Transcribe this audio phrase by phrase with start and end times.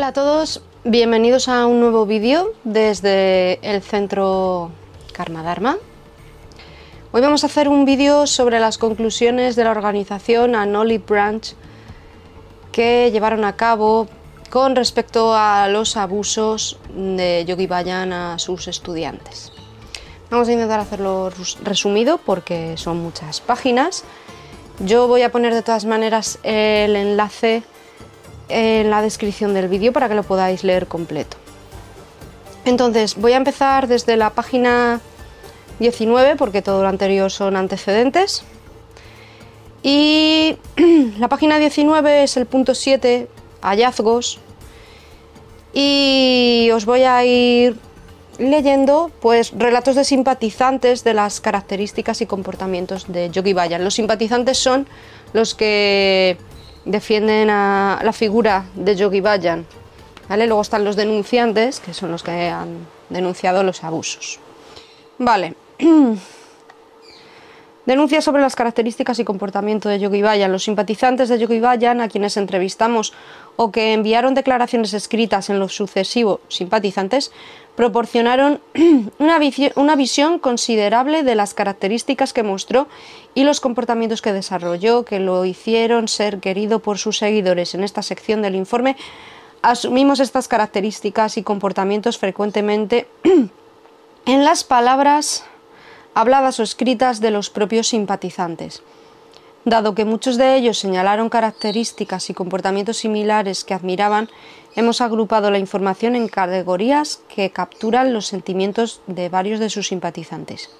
[0.00, 4.70] Hola a todos, bienvenidos a un nuevo vídeo desde el centro
[5.12, 5.76] Karma Dharma.
[7.12, 11.52] Hoy vamos a hacer un vídeo sobre las conclusiones de la organización Anoli Branch
[12.72, 14.08] que llevaron a cabo
[14.48, 19.52] con respecto a los abusos de Yogi Bayan a sus estudiantes.
[20.30, 21.30] Vamos a intentar hacerlo
[21.62, 24.04] resumido porque son muchas páginas.
[24.78, 27.64] Yo voy a poner de todas maneras el enlace
[28.50, 31.36] en la descripción del vídeo para que lo podáis leer completo.
[32.64, 35.00] Entonces, voy a empezar desde la página
[35.78, 38.42] 19 porque todo lo anterior son antecedentes.
[39.82, 40.56] Y
[41.18, 43.28] la página 19 es el punto 7,
[43.62, 44.38] hallazgos.
[45.72, 47.76] Y os voy a ir
[48.38, 53.84] leyendo pues relatos de simpatizantes de las características y comportamientos de Yogi Bayan.
[53.84, 54.86] Los simpatizantes son
[55.32, 56.38] los que
[56.84, 59.66] defienden a la figura de Yogi Bayan.
[60.28, 60.46] ¿vale?
[60.46, 64.38] Luego están los denunciantes, que son los que han denunciado los abusos.
[65.18, 65.54] Vale.
[67.90, 70.52] Denuncia sobre las características y comportamiento de Yogi Bayan.
[70.52, 73.12] Los simpatizantes de Yogi Bayan, a quienes entrevistamos
[73.56, 77.32] o que enviaron declaraciones escritas en los sucesivos simpatizantes,
[77.74, 78.60] proporcionaron
[79.18, 79.40] una,
[79.74, 82.86] una visión considerable de las características que mostró
[83.34, 87.74] y los comportamientos que desarrolló, que lo hicieron ser querido por sus seguidores.
[87.74, 88.96] En esta sección del informe
[89.62, 93.08] asumimos estas características y comportamientos frecuentemente
[94.26, 95.44] en las palabras
[96.14, 98.82] habladas o escritas de los propios simpatizantes.
[99.64, 104.30] Dado que muchos de ellos señalaron características y comportamientos similares que admiraban,
[104.74, 110.70] hemos agrupado la información en categorías que capturan los sentimientos de varios de sus simpatizantes.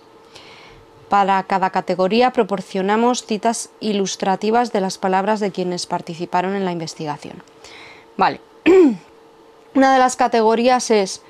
[1.10, 7.42] Para cada categoría proporcionamos citas ilustrativas de las palabras de quienes participaron en la investigación.
[8.16, 8.40] Vale.
[9.74, 11.22] Una de las categorías es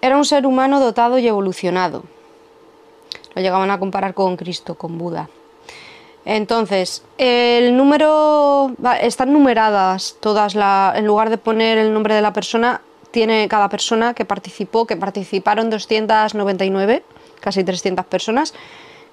[0.00, 2.04] era un ser humano dotado y evolucionado,
[3.38, 5.28] lo llegaban a comparar con Cristo, con Buda.
[6.24, 12.82] Entonces, el número, están numeradas todas, en lugar de poner el nombre de la persona,
[13.12, 17.04] tiene cada persona que participó, que participaron 299,
[17.40, 18.54] casi 300 personas,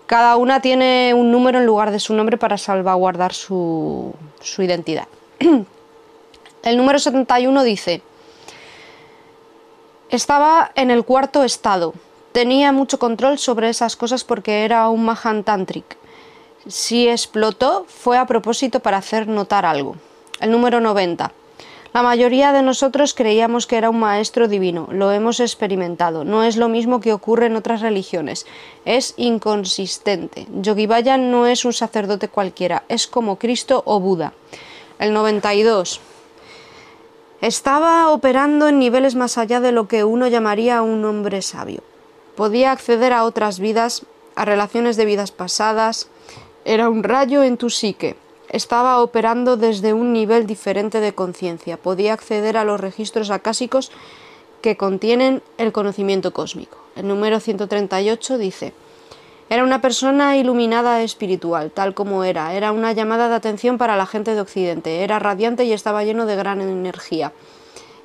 [0.08, 4.12] cada una tiene un número en lugar de su nombre para salvaguardar su,
[4.42, 5.08] su identidad.
[6.64, 8.02] El número 71 dice,
[10.10, 11.94] estaba en el cuarto estado,
[12.36, 15.96] Tenía mucho control sobre esas cosas porque era un Mahan Tantric.
[16.68, 19.96] Si explotó, fue a propósito para hacer notar algo.
[20.42, 21.32] El número 90.
[21.94, 26.26] La mayoría de nosotros creíamos que era un maestro divino, lo hemos experimentado.
[26.26, 28.46] No es lo mismo que ocurre en otras religiones.
[28.84, 30.46] Es inconsistente.
[30.60, 34.34] Yogi Bayan no es un sacerdote cualquiera, es como Cristo o Buda.
[35.00, 36.02] El 92.
[37.40, 41.95] Estaba operando en niveles más allá de lo que uno llamaría un hombre sabio.
[42.36, 46.10] Podía acceder a otras vidas, a relaciones de vidas pasadas.
[46.66, 48.18] Era un rayo en tu psique.
[48.50, 51.78] Estaba operando desde un nivel diferente de conciencia.
[51.78, 53.92] Podía acceder a los registros acásicos
[54.62, 56.78] que contienen el conocimiento cósmico.
[56.96, 58.74] El número 138 dice,
[59.48, 62.54] era una persona iluminada espiritual, tal como era.
[62.54, 65.04] Era una llamada de atención para la gente de Occidente.
[65.04, 67.32] Era radiante y estaba lleno de gran energía.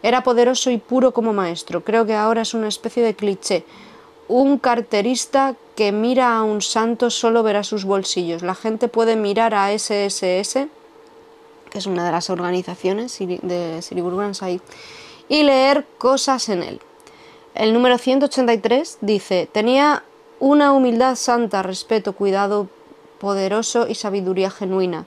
[0.02, 1.82] Era poderoso y puro como maestro.
[1.82, 3.64] Creo que ahora es una especie de cliché
[4.30, 8.42] un carterista que mira a un santo solo verá sus bolsillos.
[8.42, 10.68] La gente puede mirar a SSS,
[11.68, 14.22] que es una de las organizaciones de Sri Guru
[15.28, 16.80] y leer cosas en él.
[17.56, 20.04] El número 183 dice, tenía
[20.38, 22.68] una humildad santa, respeto, cuidado
[23.18, 25.06] poderoso y sabiduría genuina.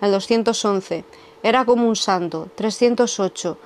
[0.00, 1.04] El 211,
[1.42, 2.48] era como un santo.
[2.54, 3.58] 308,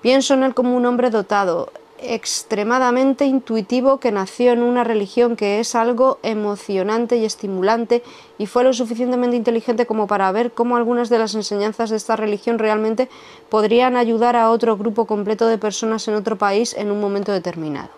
[0.00, 1.70] pienso en él como un hombre dotado
[2.06, 8.02] extremadamente intuitivo que nació en una religión que es algo emocionante y estimulante
[8.38, 12.16] y fue lo suficientemente inteligente como para ver cómo algunas de las enseñanzas de esta
[12.16, 13.08] religión realmente
[13.48, 17.90] podrían ayudar a otro grupo completo de personas en otro país en un momento determinado.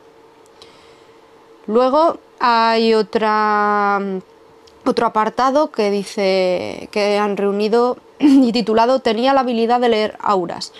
[1.67, 4.01] Luego hay otra,
[4.85, 10.73] otro apartado que dice que han reunido y titulado Tenía la habilidad de leer auras.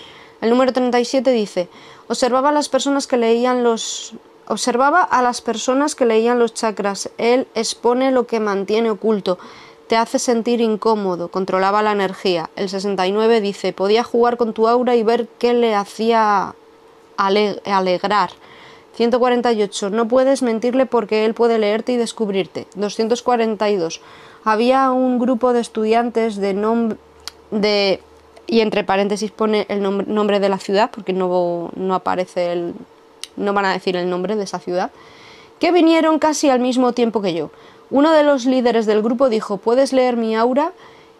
[0.47, 1.67] El número 37 dice
[2.07, 4.13] Observaba a las personas que leían los
[4.47, 7.09] observaba a las personas que leían los chakras.
[7.17, 9.39] Él expone lo que mantiene oculto.
[9.87, 12.49] Te hace sentir incómodo, controlaba la energía.
[12.55, 16.55] El 69 dice, podía jugar con tu aura y ver qué le hacía
[17.17, 18.29] alegrar.
[18.95, 19.89] 148.
[19.89, 22.67] No puedes mentirle porque él puede leerte y descubrirte.
[22.75, 23.99] 242.
[24.45, 26.53] Había un grupo de estudiantes de,
[27.51, 27.99] de
[28.47, 32.73] y entre paréntesis pone el nombre, de la ciudad, porque no, no aparece el,
[33.35, 34.91] no van a decir el nombre de esa ciudad,
[35.59, 37.51] que vinieron casi al mismo tiempo que yo.
[37.89, 40.71] Uno de los líderes del grupo dijo, ¿puedes leer mi aura?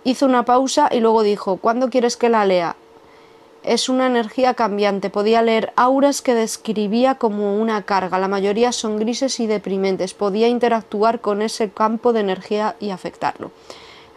[0.03, 2.75] Hizo una pausa y luego dijo, ¿cuándo quieres que la lea?
[3.63, 5.09] Es una energía cambiante.
[5.09, 8.17] Podía leer auras que describía como una carga.
[8.17, 10.13] La mayoría son grises y deprimentes.
[10.13, 13.51] Podía interactuar con ese campo de energía y afectarlo.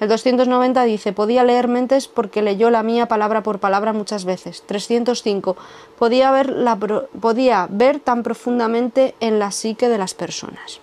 [0.00, 4.62] El 290 dice, podía leer mentes porque leyó la mía palabra por palabra muchas veces.
[4.64, 5.56] 305,
[5.98, 10.80] podía ver, la, podía ver tan profundamente en la psique de las personas.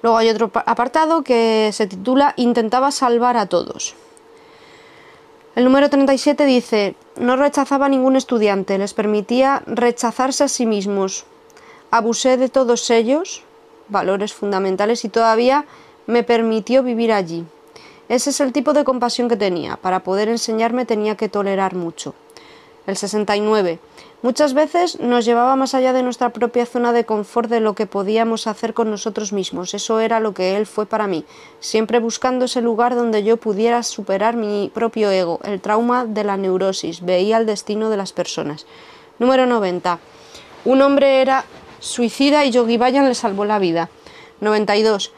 [0.00, 3.94] Luego hay otro apartado que se titula Intentaba salvar a todos.
[5.54, 11.26] El número 37 dice, no rechazaba a ningún estudiante, les permitía rechazarse a sí mismos.
[11.90, 13.42] Abusé de todos ellos,
[13.88, 15.66] valores fundamentales, y todavía
[16.06, 17.44] me permitió vivir allí.
[18.08, 19.76] Ese es el tipo de compasión que tenía.
[19.76, 22.14] Para poder enseñarme tenía que tolerar mucho.
[22.86, 23.78] El 69.
[24.22, 27.86] Muchas veces nos llevaba más allá de nuestra propia zona de confort de lo que
[27.86, 29.74] podíamos hacer con nosotros mismos.
[29.74, 31.24] Eso era lo que él fue para mí,
[31.58, 36.36] siempre buscando ese lugar donde yo pudiera superar mi propio ego, el trauma de la
[36.36, 38.66] neurosis, veía el destino de las personas.
[39.18, 39.98] Número 90.
[40.66, 41.44] Un hombre era
[41.80, 43.90] suicida y Yogi Bayan le salvó la vida.
[44.40, 45.12] 92.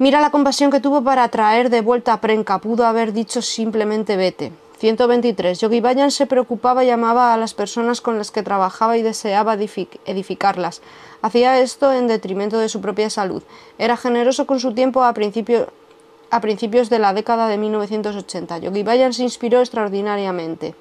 [0.00, 2.58] Mira la compasión que tuvo para traer de vuelta a Prenka.
[2.58, 4.50] Pudo haber dicho simplemente vete.
[4.78, 5.60] 123.
[5.60, 9.58] Yogi Bayan se preocupaba y amaba a las personas con las que trabajaba y deseaba
[10.06, 10.80] edificarlas.
[11.20, 13.42] Hacía esto en detrimento de su propia salud.
[13.76, 18.56] Era generoso con su tiempo a, a principios de la década de 1980.
[18.56, 20.74] Yogi Bayan se inspiró extraordinariamente.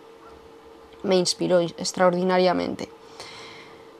[1.03, 2.87] Me inspiró extraordinariamente.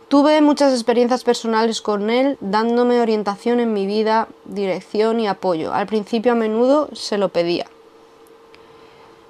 [0.10, 5.72] Tuve muchas experiencias personales con él, dándome orientación en mi vida, dirección y apoyo.
[5.72, 7.68] Al principio a menudo se lo pedía.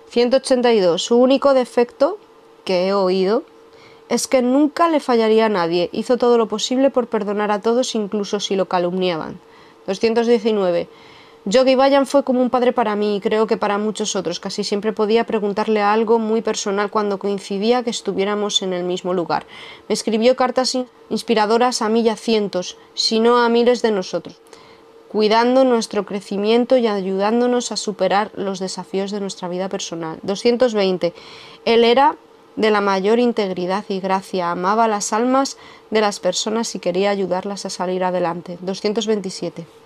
[0.08, 1.04] 182.
[1.04, 2.18] Su único defecto,
[2.64, 3.44] que he oído,
[4.08, 5.90] es que nunca le fallaría a nadie.
[5.92, 9.38] Hizo todo lo posible por perdonar a todos, incluso si lo calumniaban.
[9.86, 10.88] 219.
[11.46, 14.42] Yogi Bayan fue como un padre para mí y creo que para muchos otros.
[14.42, 19.46] Casi siempre podía preguntarle algo muy personal cuando coincidía que estuviéramos en el mismo lugar.
[19.88, 20.78] Me escribió cartas
[21.10, 24.42] inspiradoras a mí y a cientos, si no a miles de nosotros,
[25.08, 30.20] cuidando nuestro crecimiento y ayudándonos a superar los desafíos de nuestra vida personal.
[30.24, 31.14] 220.
[31.64, 32.18] Él era
[32.58, 35.58] de la mayor integridad y gracia, amaba las almas
[35.90, 38.58] de las personas y quería ayudarlas a salir adelante.
[38.60, 39.79] 227.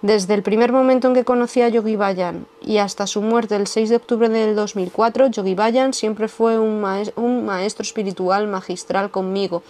[0.00, 3.66] Desde el primer momento en que conocí a Yogi Bayan y hasta su muerte el
[3.66, 6.84] 6 de octubre del 2004, Yogi Bayan siempre fue un,
[7.16, 9.64] un maestro espiritual magistral conmigo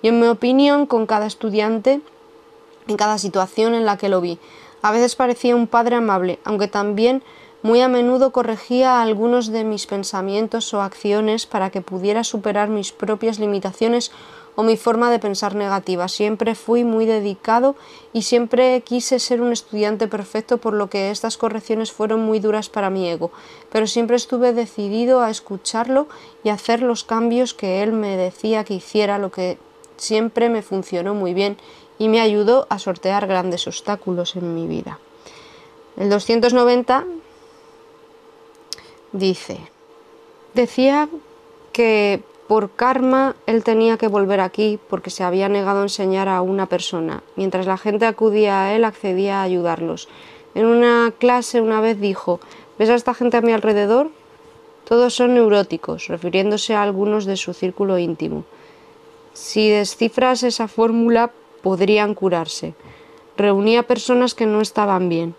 [0.00, 2.00] y en mi opinión con cada estudiante
[2.86, 4.38] en cada situación en la que lo vi.
[4.82, 7.22] A veces parecía un padre amable, aunque también
[7.62, 12.92] muy a menudo corregía algunos de mis pensamientos o acciones para que pudiera superar mis
[12.92, 14.10] propias limitaciones
[14.54, 16.08] o mi forma de pensar negativa.
[16.08, 17.74] Siempre fui muy dedicado
[18.12, 22.68] y siempre quise ser un estudiante perfecto, por lo que estas correcciones fueron muy duras
[22.68, 23.30] para mi ego,
[23.70, 26.06] pero siempre estuve decidido a escucharlo
[26.44, 29.58] y hacer los cambios que él me decía que hiciera, lo que
[29.96, 31.56] siempre me funcionó muy bien
[31.98, 34.98] y me ayudó a sortear grandes obstáculos en mi vida.
[35.96, 37.04] El 290
[39.12, 39.60] dice,
[40.54, 41.08] decía
[41.72, 46.42] que por karma él tenía que volver aquí porque se había negado a enseñar a
[46.42, 47.22] una persona.
[47.34, 50.06] Mientras la gente acudía a él, accedía a ayudarlos.
[50.54, 52.40] En una clase una vez dijo,
[52.78, 54.10] ¿ves a esta gente a mi alrededor?
[54.86, 58.44] Todos son neuróticos, refiriéndose a algunos de su círculo íntimo.
[59.32, 61.30] Si descifras esa fórmula,
[61.62, 62.74] podrían curarse.
[63.38, 65.34] Reunía personas que no estaban bien.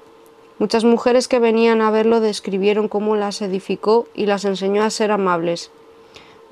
[0.58, 5.12] Muchas mujeres que venían a verlo describieron cómo las edificó y las enseñó a ser
[5.12, 5.70] amables,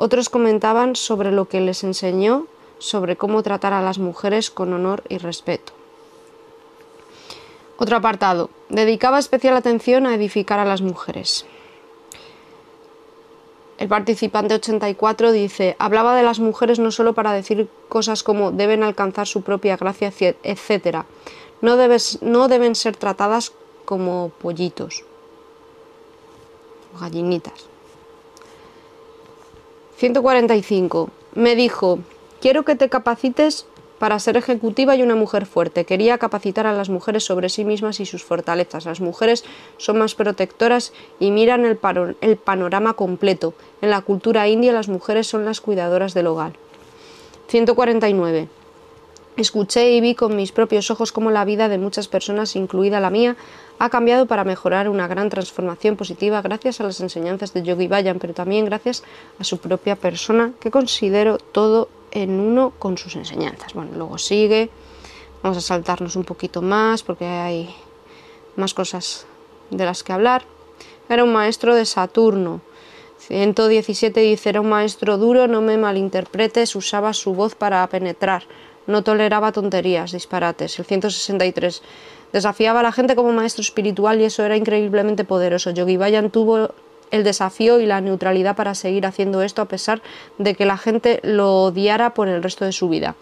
[0.02, 2.48] otros comentaban sobre lo que les enseñó
[2.80, 5.74] sobre cómo tratar a las mujeres con honor y respeto.
[7.78, 8.50] Otro apartado.
[8.70, 11.46] Dedicaba especial atención a edificar a las mujeres.
[13.78, 18.82] El participante 84 dice, hablaba de las mujeres no solo para decir cosas como deben
[18.82, 21.06] alcanzar su propia gracia, etc.
[21.62, 21.78] No,
[22.22, 23.54] no deben ser tratadas
[23.86, 25.04] como pollitos,
[27.00, 27.71] gallinitas.
[30.02, 31.12] 145.
[31.36, 32.00] Me dijo,
[32.42, 33.68] quiero que te capacites
[34.00, 35.86] para ser ejecutiva y una mujer fuerte.
[35.86, 38.86] Quería capacitar a las mujeres sobre sí mismas y sus fortalezas.
[38.86, 39.44] Las mujeres
[39.78, 41.78] son más protectoras y miran el,
[42.22, 43.54] el panorama completo.
[43.84, 46.54] En la cultura india las mujeres son las cuidadoras del hogar.
[47.50, 48.48] 149.
[49.38, 53.12] Escuché y vi con mis propios ojos cómo la vida de muchas personas, incluida la
[53.12, 53.38] mía,
[53.82, 58.20] ha cambiado para mejorar una gran transformación positiva gracias a las enseñanzas de Yogi Bayan,
[58.20, 59.02] pero también gracias
[59.40, 63.74] a su propia persona, que considero todo en uno con sus enseñanzas.
[63.74, 64.70] Bueno, luego sigue,
[65.42, 67.74] vamos a saltarnos un poquito más porque hay
[68.56, 69.26] más cosas
[69.72, 70.44] de las que hablar.
[71.10, 72.62] Era un maestro de Saturno.
[73.18, 78.44] 117 dice, era un maestro duro, no me malinterpretes, usaba su voz para penetrar,
[78.86, 80.78] no toleraba tonterías, disparates.
[80.78, 81.82] El 163
[82.34, 85.72] desafiaba a la gente como maestro espiritual y eso era increíblemente poderoso.
[85.72, 86.70] Yogi Bayan tuvo
[87.12, 90.02] el desafío y la neutralidad para seguir haciendo esto a pesar
[90.38, 93.16] de que la gente lo odiara por el resto de su vida.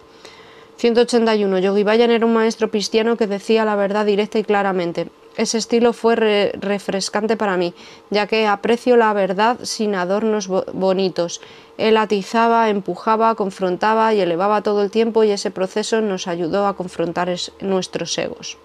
[0.77, 1.59] 181.
[1.59, 5.07] Yogi Bayan era un maestro cristiano que decía la verdad directa y claramente.
[5.35, 7.73] Ese estilo fue refrescante para mí,
[8.09, 11.41] ya que aprecio la verdad sin adornos bonitos.
[11.77, 16.75] Él atizaba, empujaba, confrontaba y elevaba todo el tiempo y ese proceso nos ayudó a
[16.75, 18.57] confrontar nuestros egos.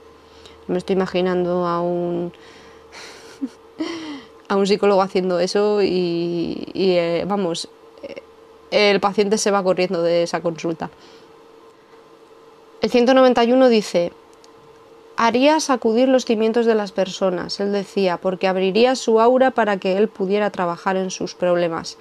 [0.69, 2.33] Me estoy imaginando a un
[4.49, 7.69] a un psicólogo haciendo eso y, eh, vamos,
[8.03, 8.23] eh,
[8.71, 10.91] el paciente se va corriendo de esa consulta.
[12.81, 14.13] El 191 dice,
[15.17, 19.97] haría sacudir los cimientos de las personas, él decía, porque abriría su aura para que
[19.97, 21.97] él pudiera trabajar en sus problemas.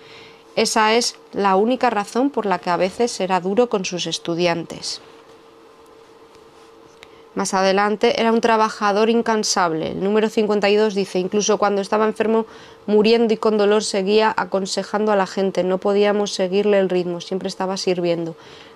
[0.55, 5.01] Esa es la única razón por la que a veces será duro con sus estudiantes.
[7.35, 9.91] Más adelante era un trabajador incansable.
[9.91, 12.45] El número 52 dice, incluso cuando estaba enfermo,
[12.85, 15.63] muriendo y con dolor, seguía aconsejando a la gente.
[15.63, 18.35] No podíamos seguirle el ritmo, siempre estaba sirviendo.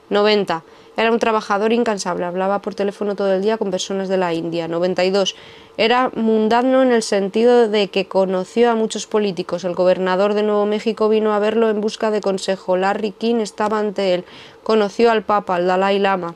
[0.09, 0.63] 90.
[0.95, 4.67] Era un trabajador incansable, hablaba por teléfono todo el día con personas de la India.
[4.67, 5.35] 92.
[5.77, 9.63] Era mundano en el sentido de que conoció a muchos políticos.
[9.63, 12.77] El gobernador de Nuevo México vino a verlo en busca de consejo.
[12.77, 14.25] Larry King estaba ante él.
[14.63, 16.33] Conoció al Papa, al Dalai Lama.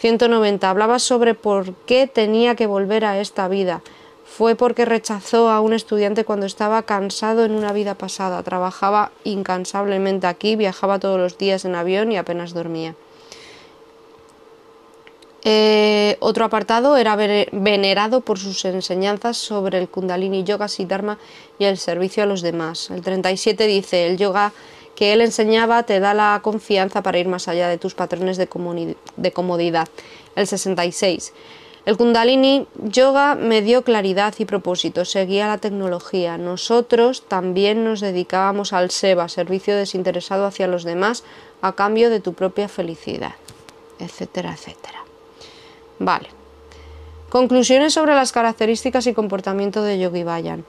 [0.00, 0.68] 190.
[0.68, 3.82] Hablaba sobre por qué tenía que volver a esta vida.
[4.24, 8.42] Fue porque rechazó a un estudiante cuando estaba cansado en una vida pasada.
[8.42, 12.94] Trabajaba incansablemente aquí, viajaba todos los días en avión y apenas dormía.
[15.42, 21.18] Eh, otro apartado era venerado por sus enseñanzas sobre el Kundalini Yoga, Siddharma
[21.58, 22.90] y el servicio a los demás.
[22.90, 24.52] El 37 dice, el yoga
[25.00, 28.48] que él enseñaba te da la confianza para ir más allá de tus patrones de,
[29.32, 29.88] comodidad.
[30.36, 31.32] El 66.
[31.86, 36.36] El Kundalini Yoga me dio claridad y propósito, seguía la tecnología.
[36.36, 41.24] Nosotros también nos dedicábamos al SEBA, servicio desinteresado hacia los demás,
[41.62, 43.36] a cambio de tu propia felicidad,
[44.00, 44.98] etcétera, etcétera.
[45.98, 46.28] Vale.
[47.30, 50.66] Conclusiones sobre las características y comportamiento de Yogi Bayan.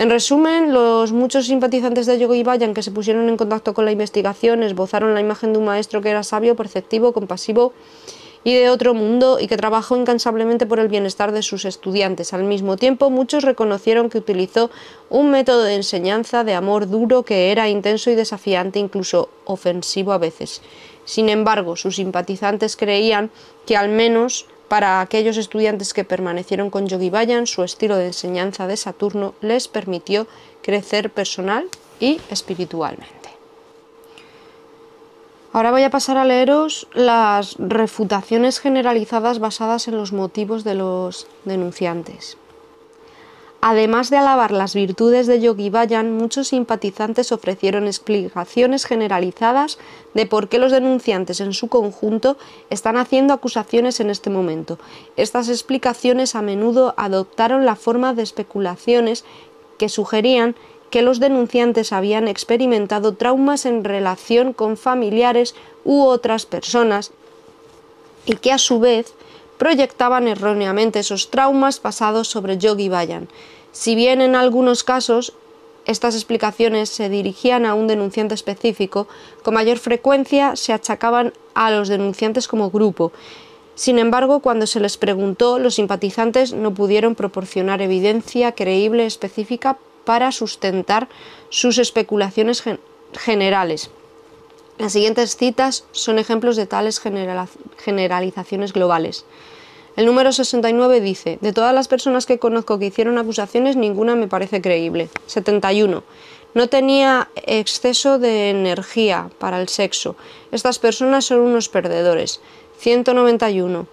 [0.00, 3.92] En resumen, los muchos simpatizantes de Yogi Bayan que se pusieron en contacto con la
[3.92, 7.74] investigación esbozaron la imagen de un maestro que era sabio, perceptivo, compasivo
[8.42, 12.32] y de otro mundo y que trabajó incansablemente por el bienestar de sus estudiantes.
[12.32, 14.70] Al mismo tiempo, muchos reconocieron que utilizó
[15.10, 20.18] un método de enseñanza de amor duro que era intenso y desafiante, incluso ofensivo a
[20.18, 20.62] veces.
[21.04, 23.30] Sin embargo, sus simpatizantes creían
[23.66, 28.68] que al menos para aquellos estudiantes que permanecieron con Yogi Bayan, su estilo de enseñanza
[28.68, 30.28] de Saturno les permitió
[30.62, 31.66] crecer personal
[31.98, 33.30] y espiritualmente.
[35.52, 41.26] Ahora voy a pasar a leeros las refutaciones generalizadas basadas en los motivos de los
[41.44, 42.36] denunciantes.
[43.62, 49.78] Además de alabar las virtudes de Yogi Bayan, muchos simpatizantes ofrecieron explicaciones generalizadas
[50.14, 52.38] de por qué los denunciantes en su conjunto
[52.70, 54.78] están haciendo acusaciones en este momento.
[55.16, 59.26] Estas explicaciones a menudo adoptaron la forma de especulaciones
[59.76, 60.56] que sugerían
[60.88, 67.12] que los denunciantes habían experimentado traumas en relación con familiares u otras personas
[68.24, 69.14] y que a su vez
[69.60, 73.28] proyectaban erróneamente esos traumas pasados sobre Yogi Bayan.
[73.72, 75.34] Si bien en algunos casos
[75.84, 79.06] estas explicaciones se dirigían a un denunciante específico,
[79.42, 83.12] con mayor frecuencia se achacaban a los denunciantes como grupo.
[83.74, 89.76] Sin embargo, cuando se les preguntó, los simpatizantes no pudieron proporcionar evidencia creíble específica
[90.06, 91.06] para sustentar
[91.50, 92.62] sus especulaciones
[93.12, 93.90] generales.
[94.78, 97.02] Las siguientes citas son ejemplos de tales
[97.76, 99.26] generalizaciones globales.
[100.00, 104.28] El número 69 dice, de todas las personas que conozco que hicieron acusaciones, ninguna me
[104.28, 105.10] parece creíble.
[105.26, 106.02] 71.
[106.54, 110.16] No tenía exceso de energía para el sexo.
[110.52, 112.40] Estas personas son unos perdedores.
[112.78, 113.86] 191.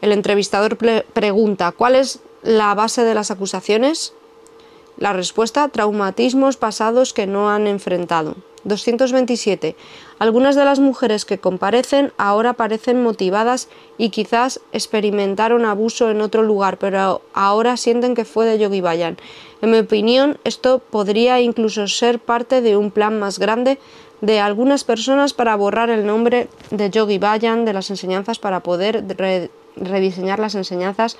[0.00, 4.12] El entrevistador pregunta, ¿cuál es la base de las acusaciones?
[4.96, 8.34] La respuesta, traumatismos pasados que no han enfrentado.
[8.64, 9.76] 227.
[10.18, 13.68] Algunas de las mujeres que comparecen ahora parecen motivadas
[13.98, 19.16] y quizás experimentaron abuso en otro lugar, pero ahora sienten que fue de Yogi Bayan.
[19.62, 23.78] En mi opinión, esto podría incluso ser parte de un plan más grande
[24.20, 29.04] de algunas personas para borrar el nombre de Yogi Bayan de las enseñanzas para poder
[29.76, 31.16] rediseñar las enseñanzas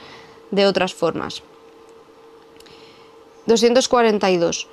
[0.51, 1.43] de otras formas.
[3.47, 4.69] 242.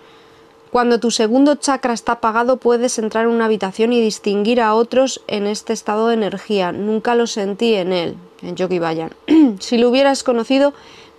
[0.71, 5.21] Cuando tu segundo chakra está apagado puedes entrar en una habitación y distinguir a otros
[5.27, 6.71] en este estado de energía.
[6.71, 9.11] Nunca lo sentí en él, en Yogi Bayan.
[9.59, 10.73] si lo hubieras conocido,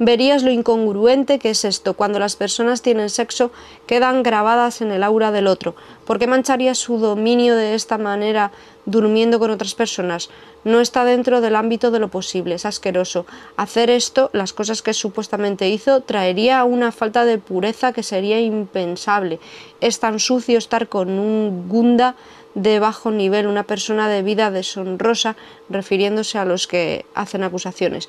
[0.05, 1.95] verías lo incongruente que es esto.
[1.95, 3.51] Cuando las personas tienen sexo,
[3.87, 5.75] quedan grabadas en el aura del otro.
[6.05, 8.53] ¿Por qué mancharía su dominio de esta manera
[8.85, 10.31] durmiendo con otras personas?
[10.65, 13.27] No está dentro del ámbito de lo posible, es asqueroso.
[13.57, 19.41] Hacer esto, las cosas que supuestamente hizo, traería una falta de pureza que sería impensable.
[19.81, 22.17] Es tan sucio estar con un gunda
[22.55, 25.37] de bajo nivel, una persona de vida deshonrosa,
[25.71, 28.09] refiriéndose a los que hacen acusaciones.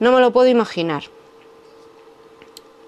[0.00, 1.04] No me lo puedo imaginar.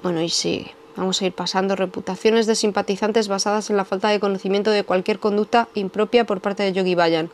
[0.02, 0.74] Bueno, y sigue.
[0.96, 5.20] Vamos a ir pasando reputaciones de simpatizantes basadas en la falta de conocimiento de cualquier
[5.20, 7.30] conducta impropia por parte de Yogi Bayan.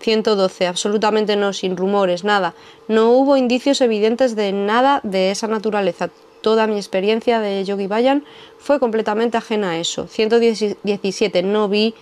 [0.00, 0.66] 112.
[0.66, 2.54] Absolutamente no, sin rumores, nada.
[2.88, 6.10] No hubo indicios evidentes de nada de esa naturaleza.
[6.40, 8.24] Toda mi experiencia de Yogi Bayan
[8.58, 10.06] fue completamente ajena a eso.
[10.06, 11.42] 117.
[11.42, 11.94] No vi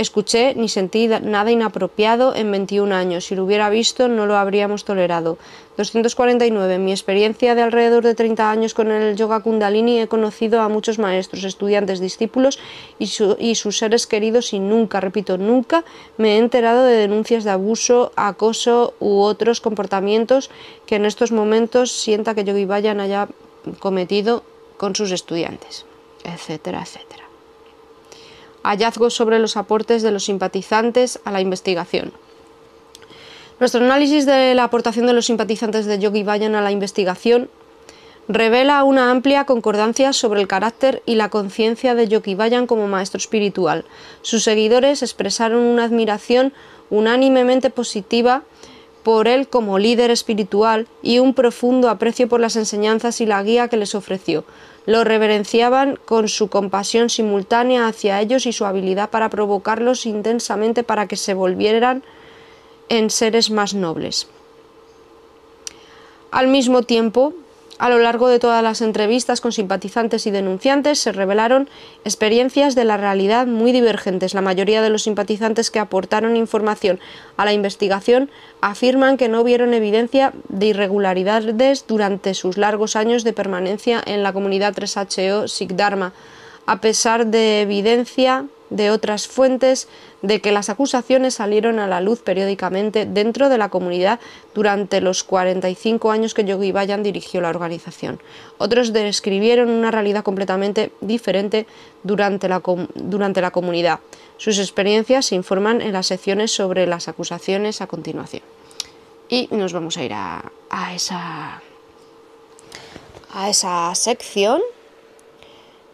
[0.00, 3.26] Escuché ni sentí nada inapropiado en 21 años.
[3.26, 5.36] Si lo hubiera visto, no lo habríamos tolerado.
[5.76, 6.76] 249.
[6.76, 10.70] En mi experiencia de alrededor de 30 años con el yoga kundalini he conocido a
[10.70, 12.58] muchos maestros, estudiantes, discípulos
[12.98, 15.84] y, y sus seres queridos y nunca, repito, nunca
[16.16, 20.48] me he enterado de denuncias de abuso, acoso u otros comportamientos
[20.86, 23.28] que en estos momentos sienta que Yogi Bayan haya
[23.80, 24.44] cometido
[24.78, 25.84] con sus estudiantes,
[26.24, 27.29] etcétera, etcétera
[28.62, 32.12] hallazgos sobre los aportes de los simpatizantes a la investigación.
[33.58, 37.50] Nuestro análisis de la aportación de los simpatizantes de Yogi Bayan a la investigación
[38.26, 43.18] revela una amplia concordancia sobre el carácter y la conciencia de Yogi Bayan como maestro
[43.18, 43.84] espiritual.
[44.22, 46.52] Sus seguidores expresaron una admiración
[46.90, 48.44] unánimemente positiva
[49.02, 53.68] por él como líder espiritual y un profundo aprecio por las enseñanzas y la guía
[53.68, 54.44] que les ofreció.
[54.86, 61.06] Lo reverenciaban con su compasión simultánea hacia ellos y su habilidad para provocarlos intensamente para
[61.06, 62.02] que se volvieran
[62.88, 64.26] en seres más nobles.
[66.30, 67.34] Al mismo tiempo,
[67.80, 71.66] a lo largo de todas las entrevistas con simpatizantes y denunciantes se revelaron
[72.04, 74.34] experiencias de la realidad muy divergentes.
[74.34, 77.00] La mayoría de los simpatizantes que aportaron información
[77.38, 83.32] a la investigación afirman que no vieron evidencia de irregularidades durante sus largos años de
[83.32, 86.12] permanencia en la comunidad 3HO Sikh Dharma,
[86.66, 89.88] a pesar de evidencia de otras fuentes
[90.22, 94.20] de que las acusaciones salieron a la luz periódicamente dentro de la comunidad
[94.54, 98.20] durante los 45 años que Yogi Bayan dirigió la organización.
[98.58, 101.66] Otros describieron una realidad completamente diferente
[102.02, 102.62] durante la,
[102.94, 104.00] durante la comunidad.
[104.36, 108.42] Sus experiencias se informan en las secciones sobre las acusaciones a continuación.
[109.28, 111.62] Y nos vamos a ir a, a esa,
[113.32, 114.60] a esa sección.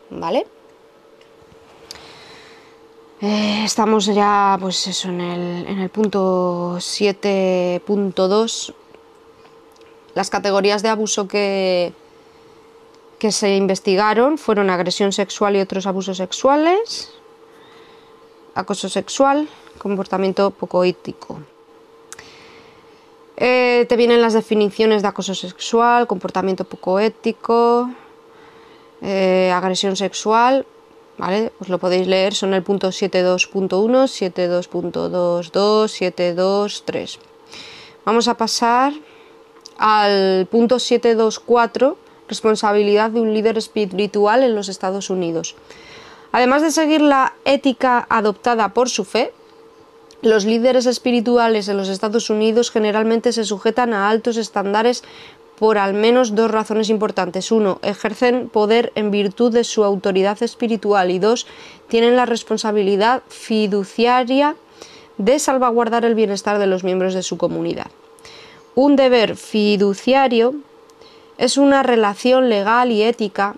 [0.08, 0.46] ¿Vale?
[3.22, 8.74] Eh, estamos ya pues eso, en, el, en el punto 7.2.
[10.14, 11.94] Las categorías de abuso que,
[13.18, 17.12] que se investigaron fueron agresión sexual y otros abusos sexuales,
[18.54, 19.48] acoso sexual,
[19.78, 21.40] comportamiento poco ético.
[23.38, 27.90] Eh, te vienen las definiciones de acoso sexual, comportamiento poco ético,
[29.02, 30.66] eh, agresión sexual,
[31.18, 31.52] ¿vale?
[31.60, 37.18] Os lo podéis leer, son el punto 72.1, 72.22, 723.
[38.04, 38.92] Vamos a pasar
[39.78, 41.96] al punto 724,
[42.28, 45.54] responsabilidad de un líder espiritual en los Estados Unidos.
[46.32, 49.32] Además de seguir la ética adoptada por su fe,
[50.22, 55.04] los líderes espirituales en los Estados Unidos generalmente se sujetan a altos estándares
[55.58, 57.50] por al menos dos razones importantes.
[57.50, 61.46] Uno, ejercen poder en virtud de su autoridad espiritual y dos,
[61.88, 64.56] tienen la responsabilidad fiduciaria
[65.18, 67.86] de salvaguardar el bienestar de los miembros de su comunidad.
[68.74, 70.54] Un deber fiduciario
[71.38, 73.56] es una relación legal y ética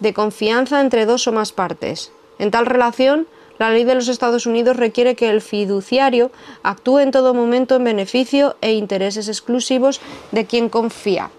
[0.00, 2.12] de confianza entre dos o más partes.
[2.38, 3.26] En tal relación,
[3.58, 6.30] la ley de los Estados Unidos requiere que el fiduciario
[6.62, 10.00] actúe en todo momento en beneficio e intereses exclusivos
[10.32, 11.30] de quien confía.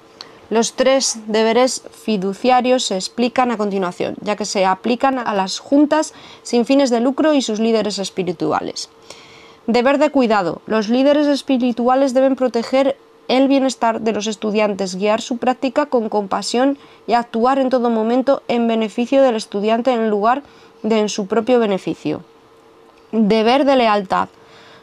[0.49, 6.13] Los tres deberes fiduciarios se explican a continuación, ya que se aplican a las juntas
[6.41, 8.89] sin fines de lucro y sus líderes espirituales.
[9.65, 10.62] Deber de cuidado.
[10.65, 12.95] Los líderes espirituales deben proteger
[13.27, 16.77] el bienestar de los estudiantes, guiar su práctica con compasión
[17.08, 20.47] y actuar en todo momento en beneficio del estudiante en lugar de
[20.83, 22.23] en su propio beneficio.
[23.11, 24.29] Deber de lealtad.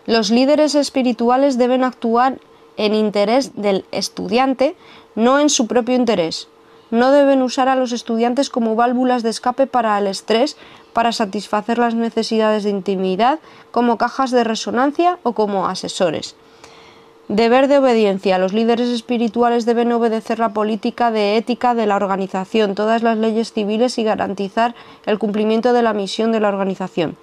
[0.07, 2.39] Los líderes espirituales deben actuar
[2.77, 4.77] en interés del estudiante,
[5.15, 6.49] no en su propio interés.
[6.91, 10.57] No deben usar a los estudiantes como válvulas de escape para el estrés,
[10.93, 16.37] para satisfacer las necesidades de intimidad, como cajas de resonancia o como asesores.
[17.29, 18.37] Deber de obediencia.
[18.37, 23.55] Los líderes espirituales deben obedecer la política de ética de la organización, todas las leyes
[23.55, 24.75] civiles y garantizar
[25.07, 27.17] el cumplimiento de la misión de la organización.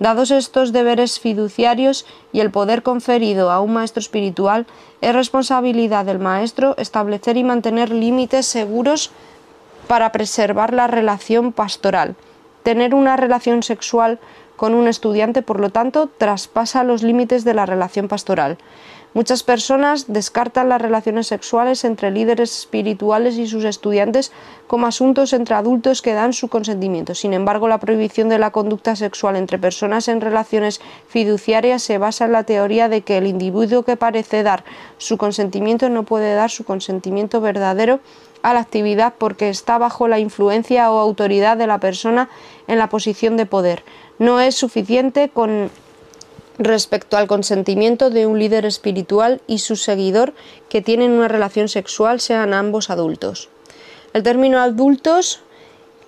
[0.00, 4.66] Dados estos deberes fiduciarios y el poder conferido a un maestro espiritual,
[5.00, 9.12] es responsabilidad del maestro establecer y mantener límites seguros
[9.86, 12.16] para preservar la relación pastoral.
[12.64, 14.18] Tener una relación sexual
[14.56, 18.58] con un estudiante, por lo tanto, traspasa los límites de la relación pastoral.
[19.16, 24.30] Muchas personas descartan las relaciones sexuales entre líderes espirituales y sus estudiantes
[24.66, 27.14] como asuntos entre adultos que dan su consentimiento.
[27.14, 32.26] Sin embargo, la prohibición de la conducta sexual entre personas en relaciones fiduciarias se basa
[32.26, 34.64] en la teoría de que el individuo que parece dar
[34.98, 38.00] su consentimiento no puede dar su consentimiento verdadero
[38.42, 42.28] a la actividad porque está bajo la influencia o autoridad de la persona
[42.66, 43.82] en la posición de poder.
[44.18, 45.70] No es suficiente con
[46.58, 50.34] respecto al consentimiento de un líder espiritual y su seguidor
[50.68, 53.48] que tienen una relación sexual, sean ambos adultos.
[54.12, 55.40] El término adultos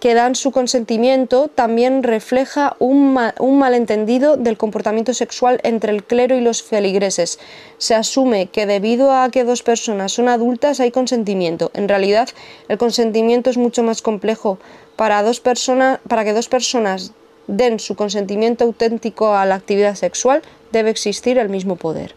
[0.00, 3.14] que dan su consentimiento también refleja un,
[3.58, 7.38] malentendido del comportamiento sexual entre el clero y los feligreses.
[7.78, 11.70] Se asume que debido a que dos personas son adultas hay consentimiento.
[11.74, 12.28] En realidad,
[12.68, 14.58] el consentimiento es mucho más complejo.
[14.94, 17.12] Para, dos personas, para que dos personas
[17.48, 22.14] den su consentimiento auténtico a la actividad sexual, debe existir el mismo poder.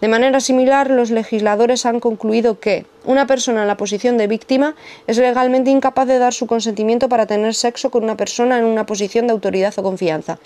[0.00, 4.74] De manera similar, los legisladores han concluido que una persona en la posición de víctima
[5.06, 8.86] es legalmente incapaz de dar su consentimiento para tener sexo con una persona en una
[8.86, 10.38] posición de autoridad o confianza.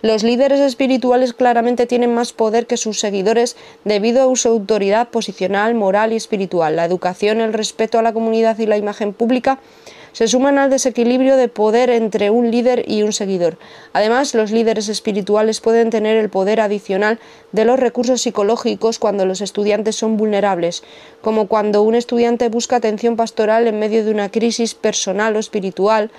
[0.00, 5.74] Los líderes espirituales claramente tienen más poder que sus seguidores debido a su autoridad posicional,
[5.74, 6.76] moral y espiritual.
[6.76, 9.58] La educación, el respeto a la comunidad y la imagen pública
[10.14, 13.58] se suman al desequilibrio de poder entre un líder y un seguidor.
[13.92, 17.18] Además, los líderes espirituales pueden tener el poder adicional
[17.50, 20.84] de los recursos psicológicos cuando los estudiantes son vulnerables,
[21.20, 26.12] como cuando un estudiante busca atención pastoral en medio de una crisis personal o espiritual,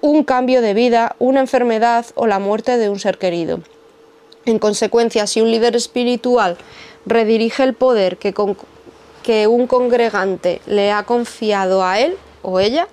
[0.00, 3.60] un cambio de vida, una enfermedad o la muerte de un ser querido.
[4.44, 6.58] En consecuencia, si un líder espiritual
[7.06, 8.34] redirige el poder que,
[9.46, 12.88] un congregante le ha confiado a él, o ella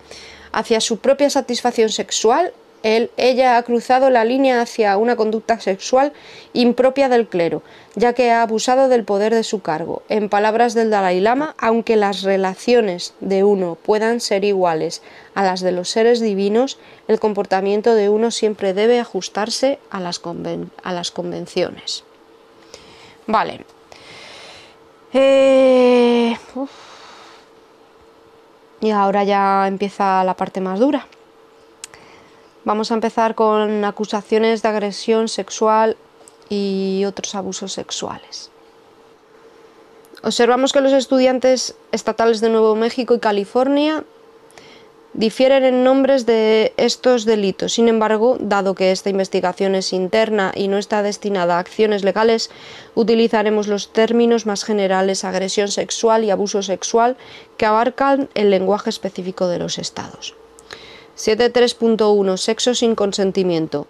[0.51, 6.13] hacia su propia satisfacción sexual, él, ella ha cruzado la línea hacia una conducta sexual
[6.53, 7.61] impropia del clero,
[7.95, 10.01] ya que ha abusado del poder de su cargo.
[10.09, 15.03] En palabras del Dalai Lama, aunque las relaciones de uno puedan ser iguales
[15.35, 20.19] a las de los seres divinos, el comportamiento de uno siempre debe ajustarse a las,
[20.83, 22.03] a las convenciones.
[23.27, 23.63] Vale.
[25.13, 26.35] Eh,
[28.81, 31.07] y ahora ya empieza la parte más dura.
[32.65, 35.95] Vamos a empezar con acusaciones de agresión sexual
[36.49, 38.51] y otros abusos sexuales.
[40.23, 44.03] Observamos que los estudiantes estatales de Nuevo México y California
[45.13, 47.73] difieren en nombres de estos delitos.
[47.73, 52.49] Sin embargo, dado que esta investigación es interna y no está destinada a acciones legales,
[52.95, 57.17] utilizaremos los términos más generales agresión sexual y abuso sexual
[57.57, 60.35] que abarcan el lenguaje específico de los estados.
[61.17, 63.87] 7.3.1 Sexo sin consentimiento.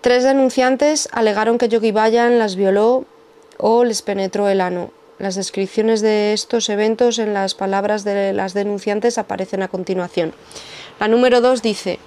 [0.00, 3.04] Tres denunciantes alegaron que Yogi Bayan las violó
[3.58, 4.90] o les penetró el ano.
[5.22, 10.34] Las descripciones de estos eventos en las palabras de las denunciantes aparecen a continuación.
[10.98, 12.00] La número 2 dice,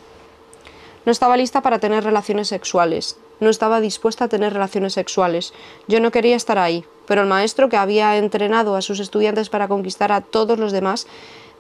[1.06, 5.54] no estaba lista para tener relaciones sexuales, no estaba dispuesta a tener relaciones sexuales,
[5.88, 9.69] yo no quería estar ahí, pero el maestro que había entrenado a sus estudiantes para
[9.69, 11.08] conquistar a todos los demás,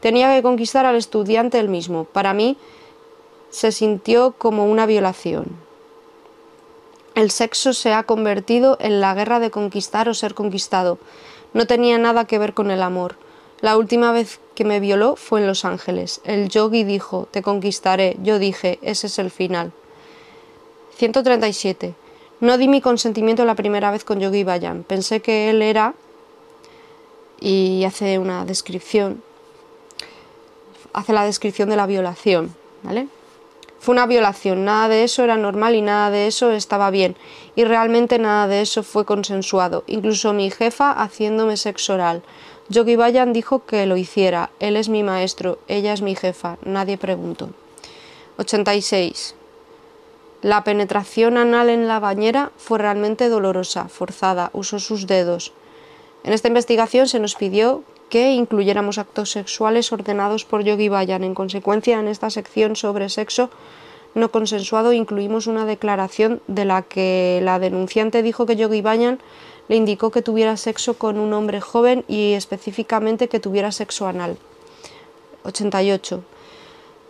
[0.01, 2.03] tenía que conquistar al estudiante él mismo.
[2.03, 2.57] Para mí
[3.49, 5.55] se sintió como una violación.
[7.15, 10.99] El sexo se ha convertido en la guerra de conquistar o ser conquistado
[11.55, 13.15] no tenía nada que ver con el amor.
[13.61, 16.19] La última vez que me violó fue en Los Ángeles.
[16.25, 18.17] El yogi dijo, te conquistaré.
[18.21, 19.71] Yo dije, ese es el final.
[20.97, 21.95] 137.
[22.41, 24.83] No di mi consentimiento la primera vez con Yogi Bayan.
[24.83, 25.93] Pensé que él era,
[27.39, 29.23] y hace una descripción,
[30.91, 33.07] hace la descripción de la violación, ¿vale?
[33.85, 37.15] Fue una violación, nada de eso era normal y nada de eso estaba bien.
[37.55, 39.83] Y realmente nada de eso fue consensuado.
[39.85, 42.23] Incluso mi jefa haciéndome sexo oral.
[42.67, 44.49] Yogi Bayan dijo que lo hiciera.
[44.59, 46.57] Él es mi maestro, ella es mi jefa.
[46.65, 47.51] Nadie preguntó.
[48.37, 49.35] 86.
[50.41, 55.53] La penetración anal en la bañera fue realmente dolorosa, forzada, usó sus dedos.
[56.23, 61.23] En esta investigación se nos pidió que incluyéramos actos sexuales ordenados por Yogi Bayan.
[61.23, 63.49] En consecuencia, en esta sección sobre sexo
[64.15, 69.19] no consensuado incluimos una declaración de la que la denunciante dijo que Yogi Bayan
[69.67, 74.37] le indicó que tuviera sexo con un hombre joven y específicamente que tuviera sexo anal.
[75.43, 76.23] 88.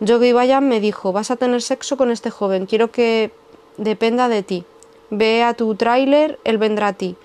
[0.00, 3.30] Yogi Bayan me dijo, vas a tener sexo con este joven, quiero que
[3.76, 4.64] dependa de ti.
[5.10, 7.16] Ve a tu tráiler, él vendrá a ti.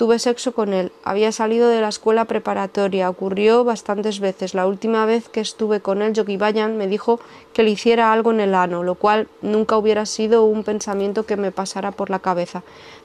[0.00, 0.92] Tuve sexo con él.
[1.04, 3.10] Había salido de la escuela preparatoria.
[3.10, 4.54] Ocurrió bastantes veces.
[4.54, 7.20] La última vez que estuve con él, Yogi Bayan me dijo
[7.52, 11.36] que le hiciera algo en el ano, lo cual nunca hubiera sido un pensamiento que
[11.36, 12.62] me pasara por la cabeza.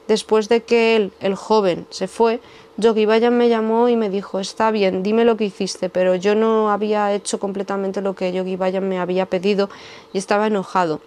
[0.08, 2.40] Después de que él, el joven, se fue,
[2.78, 6.34] Yogi Bayan me llamó y me dijo, está bien, dime lo que hiciste, pero yo
[6.34, 9.68] no había hecho completamente lo que Yogi Bayan me había pedido
[10.14, 11.02] y estaba enojado.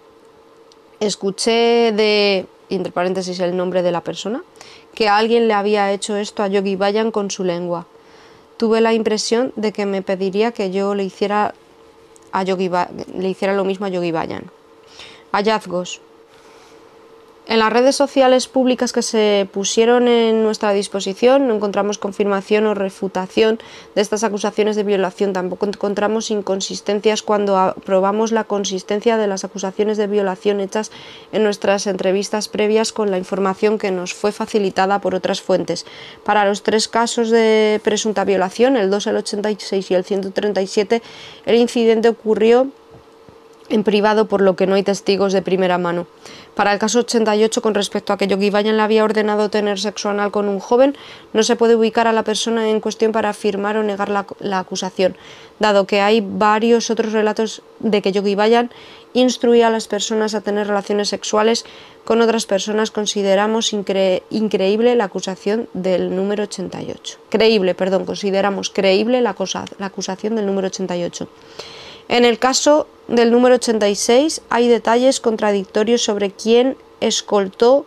[1.00, 4.44] Escuché de, entre paréntesis, el nombre de la persona,
[5.00, 7.86] que alguien le había hecho esto a Yogi Bayan con su lengua.
[8.58, 11.54] Tuve la impresión de que me pediría que yo le hiciera,
[12.32, 12.70] a Yogi
[13.14, 14.50] le hiciera lo mismo a Yogi Bayan.
[15.32, 16.02] Hallazgos.
[17.50, 22.74] En las redes sociales públicas que se pusieron en nuestra disposición no encontramos confirmación o
[22.74, 23.58] refutación
[23.96, 25.32] de estas acusaciones de violación.
[25.32, 30.92] Tampoco encontramos inconsistencias cuando aprobamos la consistencia de las acusaciones de violación hechas
[31.32, 35.86] en nuestras entrevistas previas con la información que nos fue facilitada por otras fuentes.
[36.22, 41.02] Para los tres casos de presunta violación, el 2, el 86 y el 137,
[41.46, 42.68] el incidente ocurrió
[43.70, 46.06] en privado por lo que no hay testigos de primera mano.
[46.60, 50.10] Para el caso 88, con respecto a que Yogi Bayan le había ordenado tener sexo
[50.10, 50.94] anal con un joven,
[51.32, 55.16] no se puede ubicar a la persona en cuestión para afirmar o negar la, acusación,
[55.58, 58.70] dado que hay varios otros relatos de que Yogi Bayan
[59.14, 61.64] instruía a las personas a tener relaciones sexuales
[62.04, 67.20] con otras personas, consideramos increíble la acusación del número 88.
[67.30, 69.34] Creíble, perdón, consideramos creíble la,
[69.78, 71.26] la acusación del número 88.
[72.10, 77.86] En el caso del número 86 hay detalles contradictorios sobre quién escoltó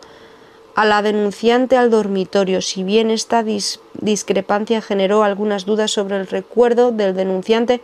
[0.76, 6.94] a la denunciante al dormitorio, si bien esta discrepancia generó algunas dudas sobre el recuerdo
[6.94, 7.82] del denunciante,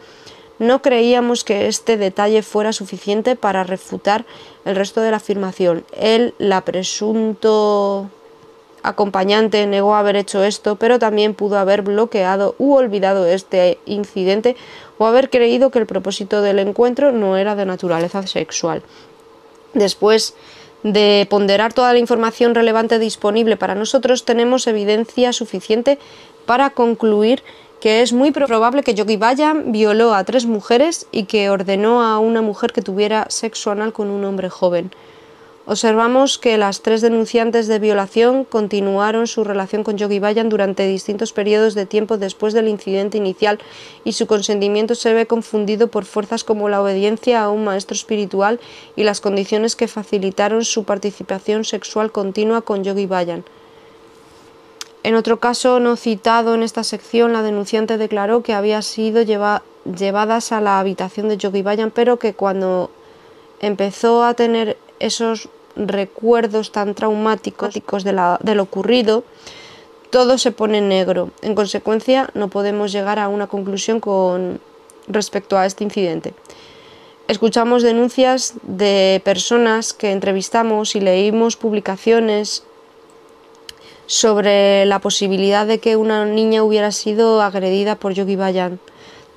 [0.59, 4.25] no creíamos que este detalle fuera suficiente para refutar
[4.63, 5.83] el resto de la afirmación.
[5.91, 8.09] Él, la presunto
[8.83, 14.55] acompañante negó haber hecho esto, pero también pudo haber bloqueado u olvidado este incidente
[14.97, 18.83] o haber creído que el propósito del encuentro no era de naturaleza sexual.
[19.73, 20.35] Después
[20.83, 25.99] de ponderar toda la información relevante disponible para nosotros, tenemos evidencia suficiente
[26.45, 27.43] para concluir
[27.79, 32.19] que es muy probable que Yogi Bayan violó a tres mujeres y que ordenó a
[32.19, 34.91] una mujer que tuviera sexo anal con un hombre joven.
[35.71, 41.31] Observamos que las tres denunciantes de violación continuaron su relación con Yogi Bayan durante distintos
[41.31, 43.59] periodos de tiempo después del incidente inicial
[44.03, 48.59] y su consentimiento se ve confundido por fuerzas como la obediencia a un maestro espiritual
[48.95, 53.45] y las condiciones que facilitaron su participación sexual continua con Yogi Bayan.
[55.03, 60.51] En otro caso no citado en esta sección, la denunciante declaró que había sido llevadas
[60.51, 62.89] a la habitación de Yogi Bayan, pero que cuando
[63.59, 65.47] empezó a tener esos
[65.87, 69.23] recuerdos tan traumáticos de, lo ocurrido,
[70.09, 71.31] todo se pone negro.
[71.41, 74.59] En consecuencia, no podemos llegar a una conclusión con
[75.07, 76.33] respecto a este incidente.
[77.27, 82.63] Escuchamos denuncias de personas que entrevistamos y leímos publicaciones
[84.07, 88.79] sobre la posibilidad de que una niña hubiera sido agredida por Yogi Bayan.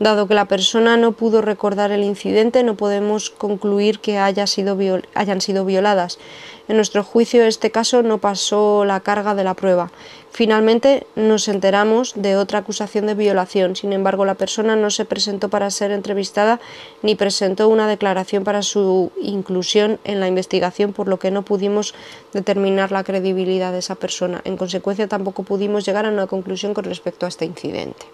[0.02, 4.76] Dado que la persona no pudo recordar el incidente, no podemos concluir que haya sido
[5.14, 6.18] hayan sido violadas.
[6.66, 9.92] En nuestro juicio, este caso no pasó la carga de la prueba.
[10.32, 13.76] Finalmente, nos enteramos de otra acusación de violación.
[13.76, 16.58] Sin embargo, la persona no se presentó para ser entrevistada
[17.02, 21.94] ni presentó una declaración para su inclusión en la investigación, por lo que no pudimos
[22.32, 24.40] determinar la credibilidad de esa persona.
[24.44, 28.04] En consecuencia, tampoco pudimos llegar a una conclusión con respecto a este incidente.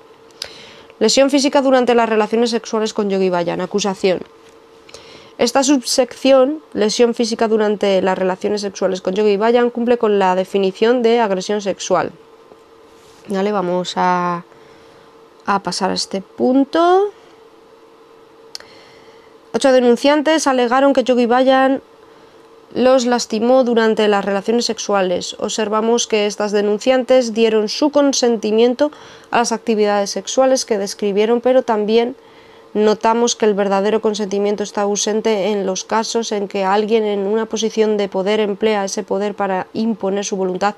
[0.99, 3.61] Lesión física durante las relaciones sexuales con Yogi Bayan.
[3.61, 4.21] Acusación.
[5.39, 11.03] Esta subsección, lesión física durante las relaciones sexuales con Yogi Bayan, cumple con la definición
[11.03, 12.11] de agresión sexual.
[13.29, 14.43] Vale, vamos a,
[15.47, 17.13] a pasar a este punto.
[19.55, 21.83] Ocho denunciantes alegaron que Yogi Bayan
[22.75, 25.37] los lastimó durante las relaciones sexuales.
[25.39, 28.91] Observamos que estas denunciantes dieron su consentimiento
[29.31, 32.17] a las actividades sexuales que describieron, pero también
[32.75, 37.47] notamos que el verdadero consentimiento está ausente en los casos en que alguien en una
[37.47, 40.75] posición de poder emplea ese poder para imponer su voluntad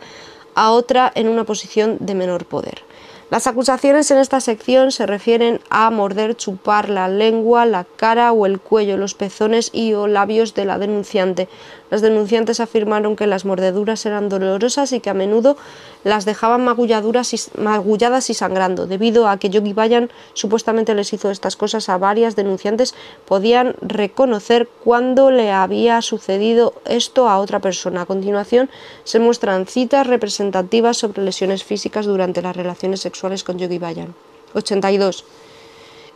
[0.55, 2.83] a otra en una posición de menor poder.
[3.31, 8.45] Las acusaciones en esta sección se refieren a morder, chupar la lengua, la cara o
[8.45, 11.49] el cuello, los pezones y o labios de la denunciante.
[11.91, 15.57] Las denunciantes afirmaron que las mordeduras eran dolorosas y que a menudo
[16.05, 18.87] las dejaban magulladas y sangrando.
[18.87, 22.95] Debido a que Yogi Bayan supuestamente les hizo estas cosas a varias denunciantes,
[23.27, 28.03] podían reconocer cuándo le había sucedido esto a otra persona.
[28.03, 28.71] A continuación
[29.05, 34.15] se muestran citas representativas sobre lesiones físicas durante las relaciones sexuales con Yogi Bayan.
[34.55, 35.25] 82.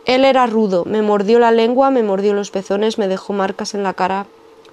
[0.05, 3.83] Él era rudo, me mordió la lengua, me mordió los pezones, me dejó marcas en
[3.83, 4.27] la cara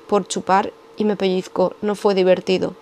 [0.07, 1.74] por chupar y me pellizcó.
[1.83, 2.74] No fue divertido.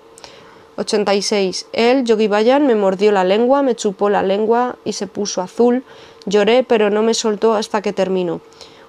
[0.77, 1.67] 86.
[1.73, 5.85] Él, Yogi Bayan, me mordió la lengua, me chupó la lengua y se puso azul.
[6.25, 8.41] Lloré, pero no me soltó hasta que terminó.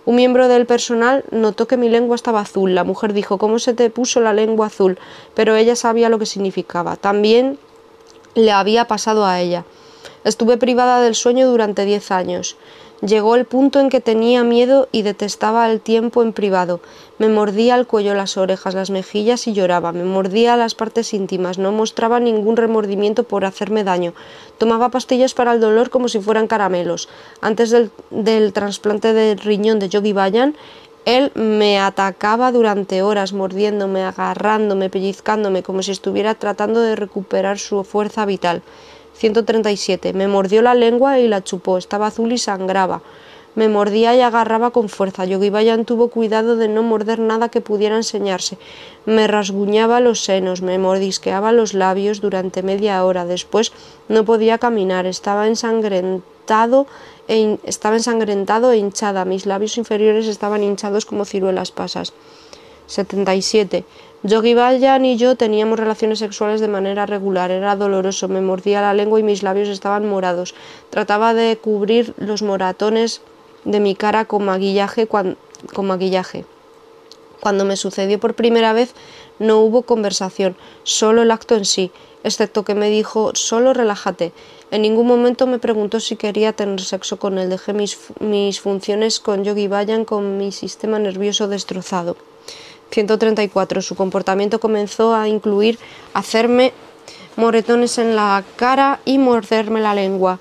[0.04, 2.74] Un miembro del personal notó que mi lengua estaba azul.
[2.74, 4.98] La mujer dijo, ¿cómo se te puso la lengua azul?
[5.36, 6.96] Pero ella sabía lo que significaba.
[6.96, 7.60] También
[8.34, 9.66] le había pasado a ella.
[10.24, 12.56] Estuve privada del sueño durante diez años.
[13.02, 16.82] Llegó el punto en que tenía miedo y detestaba el tiempo en privado.
[17.18, 19.92] Me mordía el cuello, las orejas, las mejillas y lloraba.
[19.92, 21.58] Me mordía las partes íntimas.
[21.58, 24.14] No mostraba ningún remordimiento por hacerme daño.
[24.60, 27.10] Tomaba pastillas para el dolor como si fueran caramelos.
[27.42, 30.56] Antes del, del trasplante del riñón de Yogi Bayan,
[31.06, 37.84] él me atacaba durante horas, mordiéndome, agarrándome, pellizcándome, como si estuviera tratando de recuperar su
[37.84, 38.62] fuerza vital.
[39.22, 40.14] 137.
[40.14, 41.78] Me mordió la lengua y la chupó.
[41.78, 43.04] Estaba azul y sangraba.
[43.54, 45.26] Me mordía y agarraba con fuerza.
[45.26, 48.58] Yogi Bayan tuvo cuidado de no morder nada que pudiera enseñarse.
[49.06, 53.26] Me rasguñaba los senos, me mordisqueaba los labios durante media hora.
[53.26, 53.74] Después
[54.10, 55.06] no podía caminar.
[55.06, 56.88] Estaba ensangrentado
[57.28, 59.24] e, estaba ensangrentado e hinchada.
[59.26, 62.14] Mis labios inferiores estaban hinchados como ciruelas pasas.
[62.92, 63.86] 77.
[64.24, 67.50] Yogi Bayan y yo teníamos relaciones sexuales de manera regular.
[67.50, 70.54] Era doloroso, me mordía la lengua y mis labios estaban morados.
[70.90, 73.22] Trataba de cubrir los moratones
[73.64, 75.08] de mi cara con maquillaje.
[77.40, 78.94] Cuando me sucedió por primera vez
[79.40, 81.92] no hubo conversación, solo el acto en sí,
[82.24, 84.34] excepto que me dijo solo relájate.
[84.70, 87.50] En ningún momento me preguntó si quería tener sexo con él.
[87.50, 92.18] Dejé mis, mis funciones con Yogi Bayan con mi sistema nervioso destrozado.
[92.92, 93.82] 134.
[93.82, 95.80] Su comportamiento comenzó a incluir
[96.14, 96.74] hacerme
[97.36, 100.40] moretones en la cara y morderme la lengua.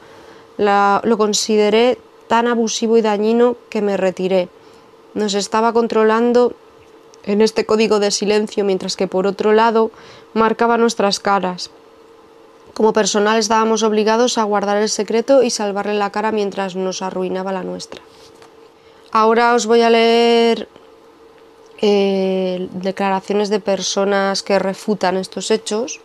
[0.59, 4.49] lo consideré tan abusivo y dañino que me retiré.
[5.15, 6.55] Nos estaba controlando
[7.25, 9.91] en este código de silencio, mientras que por otro lado
[10.35, 11.71] marcaba nuestras caras.
[12.75, 17.53] Como personal estábamos obligados a guardar el secreto y salvarle la cara mientras nos arruinaba
[17.53, 18.01] la nuestra.
[19.11, 20.69] Ahora os voy a leer
[21.83, 26.01] eh, declaraciones de personas que refutan estos hechos.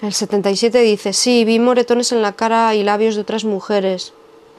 [0.00, 4.12] El 77 dice, sí, vi moretones en la cara y labios de otras mujeres.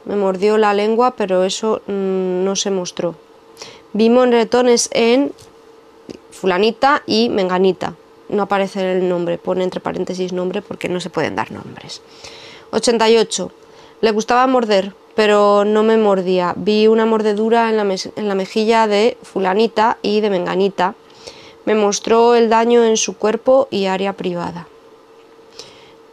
[0.05, 3.15] Me mordió la lengua, pero eso mm, no se mostró.
[3.93, 5.33] Vi moretones en
[6.31, 7.95] fulanita y menganita.
[8.29, 12.01] No aparece el nombre, pone entre paréntesis nombre porque no se pueden dar nombres.
[12.71, 13.51] 88.
[14.01, 16.53] Le gustaba morder, pero no me mordía.
[16.55, 17.77] Vi una mordedura en
[18.27, 20.95] la, mejilla de fulanita y de menganita.
[21.65, 24.67] Me mostró el daño en su cuerpo y área privada.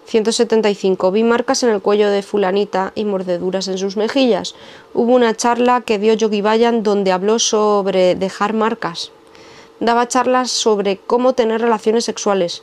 [0.07, 1.11] 175.
[1.11, 4.55] Vi marcas en el cuello de fulanita y mordeduras en sus mejillas.
[4.95, 9.11] Hubo una charla que dio Yogi Bayan donde habló sobre dejar marcas.
[9.81, 12.63] Daba charlas sobre cómo tener relaciones sexuales.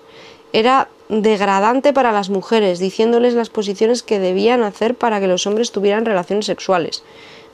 [0.51, 5.71] Era degradante para las mujeres, diciéndoles las posiciones que debían hacer para que los hombres
[5.71, 7.03] tuvieran relaciones sexuales.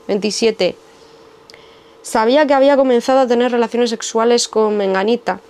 [0.08, 0.76] 27.
[2.02, 5.40] Sabía que había comenzado a tener relaciones sexuales con Menganita,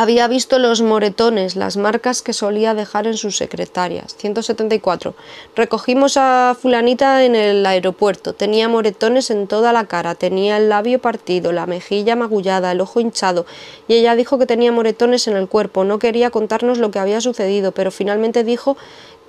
[0.00, 4.16] había visto los moretones, las marcas que solía dejar en sus secretarias.
[4.16, 5.14] 174.
[5.54, 8.32] Recogimos a fulanita en el aeropuerto.
[8.32, 13.00] Tenía moretones en toda la cara, tenía el labio partido, la mejilla magullada, el ojo
[13.00, 13.44] hinchado,
[13.88, 15.84] y ella dijo que tenía moretones en el cuerpo.
[15.84, 18.78] No quería contarnos lo que había sucedido, pero finalmente dijo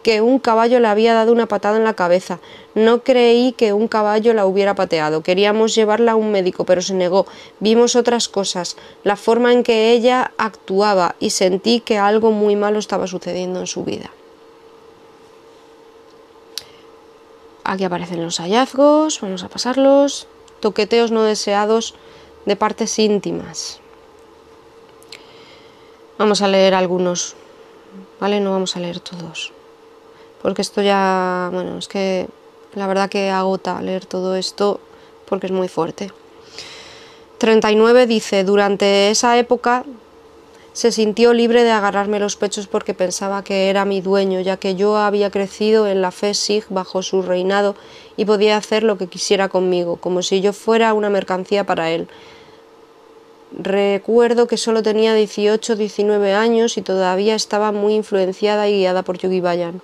[0.04, 2.40] que un caballo le había dado una patada en la cabeza.
[2.76, 5.22] No creí que un caballo la hubiera pateado.
[5.22, 7.26] Queríamos llevarla a un médico, pero se negó.
[7.60, 12.80] Vimos otras cosas, la forma en que ella actuaba y sentí que algo muy malo
[12.80, 14.12] estaba sucediendo en su vida.
[17.64, 20.28] Aquí aparecen los hallazgos, vamos a pasarlos.
[20.60, 21.96] toqueteos no deseados
[22.46, 23.80] de partes íntimas.
[26.18, 27.36] Vamos a leer algunos,
[28.20, 28.40] ¿vale?
[28.40, 29.54] No vamos a leer todos,
[30.42, 32.28] porque esto ya, bueno, es que
[32.74, 34.80] la verdad que agota leer todo esto
[35.28, 36.12] porque es muy fuerte.
[37.38, 39.84] 39 dice, durante esa época
[40.74, 44.76] se sintió libre de agarrarme los pechos porque pensaba que era mi dueño, ya que
[44.76, 47.76] yo había crecido en la fe Sig bajo su reinado
[48.16, 52.08] y podía hacer lo que quisiera conmigo, como si yo fuera una mercancía para él.
[53.58, 59.18] Recuerdo que solo tenía 18 19 años y todavía estaba muy influenciada y guiada por
[59.18, 59.82] Yogi Bayan.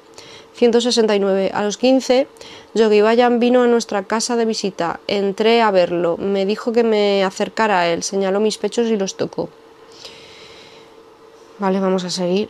[0.58, 1.52] 169.
[1.54, 2.28] A los 15,
[2.74, 5.00] Yogi Bayan vino a nuestra casa de visita.
[5.08, 6.18] Entré a verlo.
[6.18, 9.50] Me dijo que me acercara a él, señaló mis pechos y los tocó.
[11.60, 12.50] Vale, vamos a seguir.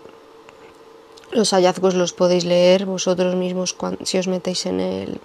[1.32, 5.20] Los hallazgos los podéis leer vosotros mismos si os metéis en el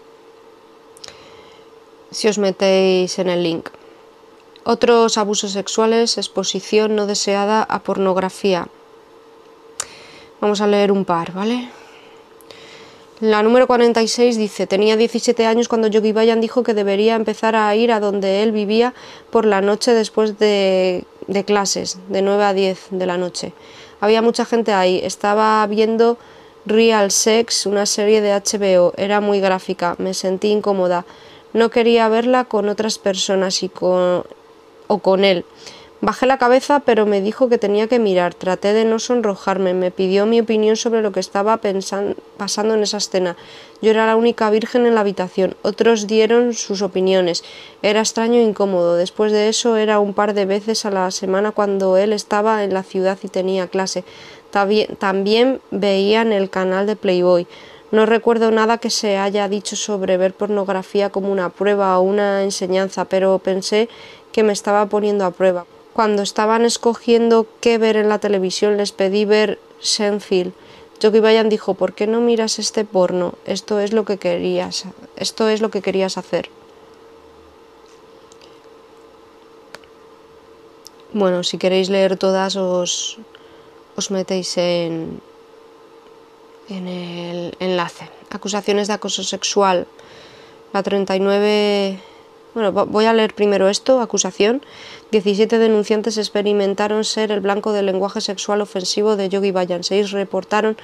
[2.10, 3.70] si os metéis en el link.
[4.64, 8.68] Otros abusos sexuales, exposición no deseada a pornografía.
[10.40, 11.70] Vamos a leer un par, ¿vale?
[13.22, 17.72] La número 46 dice, tenía 17 años cuando Yogi Bayan dijo que debería empezar a
[17.76, 18.94] ir a donde él vivía
[19.30, 21.04] por la noche después de
[21.46, 23.52] clases, de 9 a 10 de la noche.
[24.00, 26.18] Había mucha gente ahí, estaba viendo
[26.66, 31.06] Real Sex, una serie de HBO, era muy gráfica, me sentí incómoda,
[31.52, 34.24] no quería verla con otras personas y con,
[34.88, 35.44] o con él.
[36.04, 38.34] Bajé la cabeza, pero me dijo que tenía que mirar.
[38.34, 39.72] Traté de no sonrojarme.
[39.72, 41.60] Me pidió mi opinión sobre lo que estaba
[42.36, 43.36] pasando en esa escena.
[43.80, 45.54] Yo era la única virgen en la habitación.
[45.62, 47.44] Otros dieron sus opiniones.
[47.82, 48.96] Era extraño e incómodo.
[48.96, 52.74] Después de eso era un par de veces a la semana cuando él estaba en
[52.74, 54.02] la ciudad y tenía clase.
[54.50, 57.46] También veían el canal de Playboy.
[57.92, 62.42] No recuerdo nada que se haya dicho sobre ver pornografía como una prueba o una
[62.42, 63.88] enseñanza, pero pensé
[64.32, 65.64] que me estaba poniendo a prueba.
[65.92, 70.54] Cuando estaban escogiendo qué ver en la televisión les pedí ver Senfield.
[71.00, 73.34] Yogi Bayan dijo, ¿por qué no miras este porno?
[73.44, 74.84] Esto es lo que querías,
[75.16, 76.48] esto es lo que querías hacer.
[81.12, 83.18] Bueno, si queréis leer todas os,
[83.96, 85.20] os metéis en,
[86.68, 88.08] en el enlace.
[88.30, 89.86] Acusaciones de acoso sexual.
[90.72, 92.00] La 39
[92.54, 94.62] bueno, voy a leer primero esto, acusación.
[95.10, 99.84] 17 denunciantes experimentaron ser el blanco del lenguaje sexual ofensivo de Yogi Bayan.
[99.84, 100.76] 6 reportaron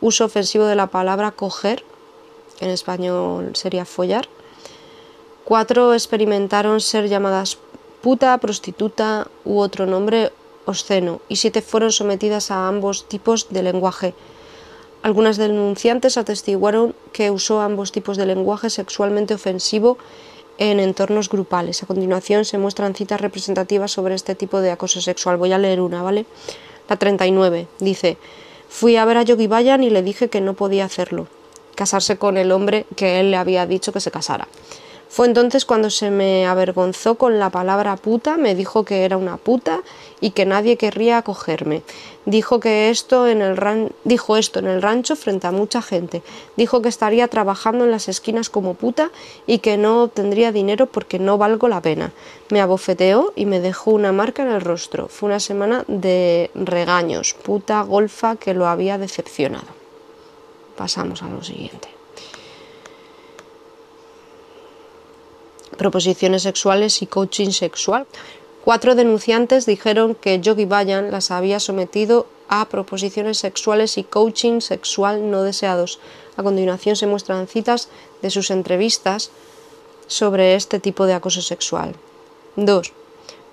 [0.00, 1.82] uso ofensivo de la palabra coger,
[2.60, 4.28] en español sería follar.
[5.44, 7.58] 4 experimentaron ser llamadas
[8.02, 10.30] puta, prostituta u otro nombre
[10.66, 11.20] obsceno.
[11.28, 14.14] Y 7 fueron sometidas a ambos tipos de lenguaje.
[15.02, 19.98] Algunas denunciantes atestiguaron que usó ambos tipos de lenguaje sexualmente ofensivo
[20.58, 21.82] en entornos grupales.
[21.82, 25.36] A continuación se muestran citas representativas sobre este tipo de acoso sexual.
[25.36, 26.26] Voy a leer una, ¿vale?
[26.88, 28.18] La 39 dice,
[28.68, 31.26] fui a ver a Yogi Bayan y le dije que no podía hacerlo,
[31.74, 34.48] casarse con el hombre que él le había dicho que se casara.
[35.14, 39.36] Fue entonces cuando se me avergonzó con la palabra puta, me dijo que era una
[39.36, 39.82] puta
[40.20, 41.82] y que nadie querría acogerme.
[42.26, 46.24] Dijo que esto en el dijo esto en el rancho frente a mucha gente.
[46.56, 49.12] Dijo que estaría trabajando en las esquinas como puta
[49.46, 52.10] y que no obtendría dinero porque no valgo la pena.
[52.50, 55.06] Me abofeteó y me dejó una marca en el rostro.
[55.06, 59.68] Fue una semana de regaños, puta golfa que lo había decepcionado.
[60.76, 61.93] Pasamos a lo siguiente.
[65.76, 68.06] Proposiciones sexuales y coaching sexual.
[68.64, 75.30] Cuatro denunciantes dijeron que Yogi Bayan las había sometido a proposiciones sexuales y coaching sexual
[75.30, 75.98] no deseados.
[76.36, 77.88] A continuación se muestran citas
[78.22, 79.30] de sus entrevistas
[80.06, 81.94] sobre este tipo de acoso sexual.
[82.56, 82.92] 2.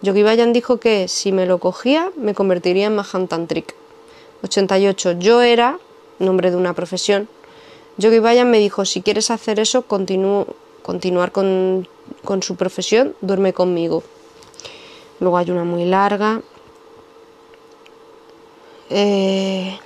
[0.01, 3.75] Yogi Bayan dijo que si me lo cogía me convertiría en Mahantantrik.
[4.43, 5.13] 88.
[5.19, 5.79] Yo era,
[6.19, 7.27] nombre de una profesión.
[7.97, 10.47] Yogi Bayan me dijo si quieres hacer eso continúo,
[10.81, 11.87] continuar con
[12.23, 14.03] con su profesión, duerme conmigo.
[15.19, 16.41] Luego hay una muy larga.
[18.89, 19.77] Eh,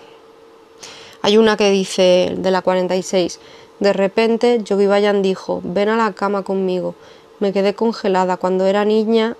[1.21, 3.39] hay una que dice, de la 46,
[3.79, 6.95] de repente Yogi Bayan dijo, ven a la cama conmigo.
[7.39, 8.37] Me quedé congelada.
[8.37, 9.35] Cuando era niña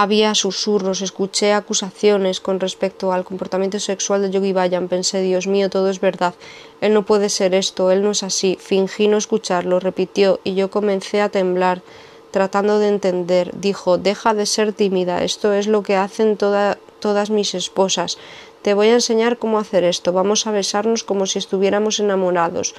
[0.00, 4.86] había susurros, escuché acusaciones con respecto al comportamiento sexual de Yogi Bayan.
[4.86, 6.34] Pensé, Dios mío, todo es verdad.
[6.80, 8.56] Él no puede ser esto, él no es así.
[8.60, 11.82] Fingí no escucharlo, repitió, y yo comencé a temblar,
[12.30, 13.50] tratando de entender.
[13.58, 18.18] Dijo, deja de ser tímida, esto es lo que hacen todas mis esposas.
[18.62, 20.12] Te voy a enseñar cómo hacer esto.
[20.12, 22.76] Vamos a besarnos como si estuviéramos enamorados.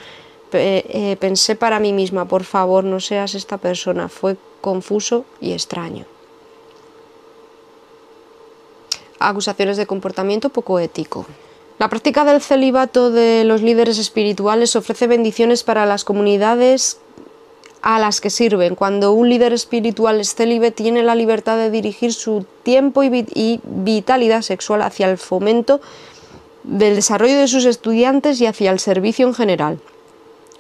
[0.54, 4.08] eh, pensé para mí misma, por favor, no seas esta persona.
[4.08, 6.06] Fue confuso y extraño.
[9.20, 11.26] Acusaciones de comportamiento poco ético.
[11.78, 16.98] La práctica del celibato de los líderes espirituales ofrece bendiciones para las comunidades
[17.82, 18.76] a las que sirven.
[18.76, 24.42] Cuando un líder espiritual es célibe, tiene la libertad de dirigir su tiempo y vitalidad
[24.42, 25.80] sexual hacia el fomento
[26.64, 29.80] del desarrollo de sus estudiantes y hacia el servicio en general.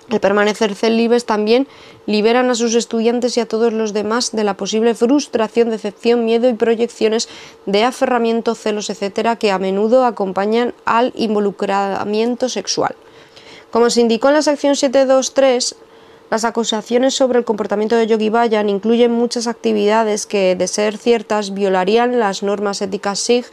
[0.09, 1.67] El permanecer célibes también
[2.07, 6.49] liberan a sus estudiantes y a todos los demás de la posible frustración, decepción, miedo
[6.49, 7.29] y proyecciones
[7.67, 12.95] de aferramiento, celos, etcétera, que a menudo acompañan al involucramiento sexual.
[13.69, 15.75] Como se indicó en la sección 723,
[16.31, 21.53] las acusaciones sobre el comportamiento de Yogi Bayan incluyen muchas actividades que, de ser ciertas,
[21.53, 23.45] violarían las normas éticas SIG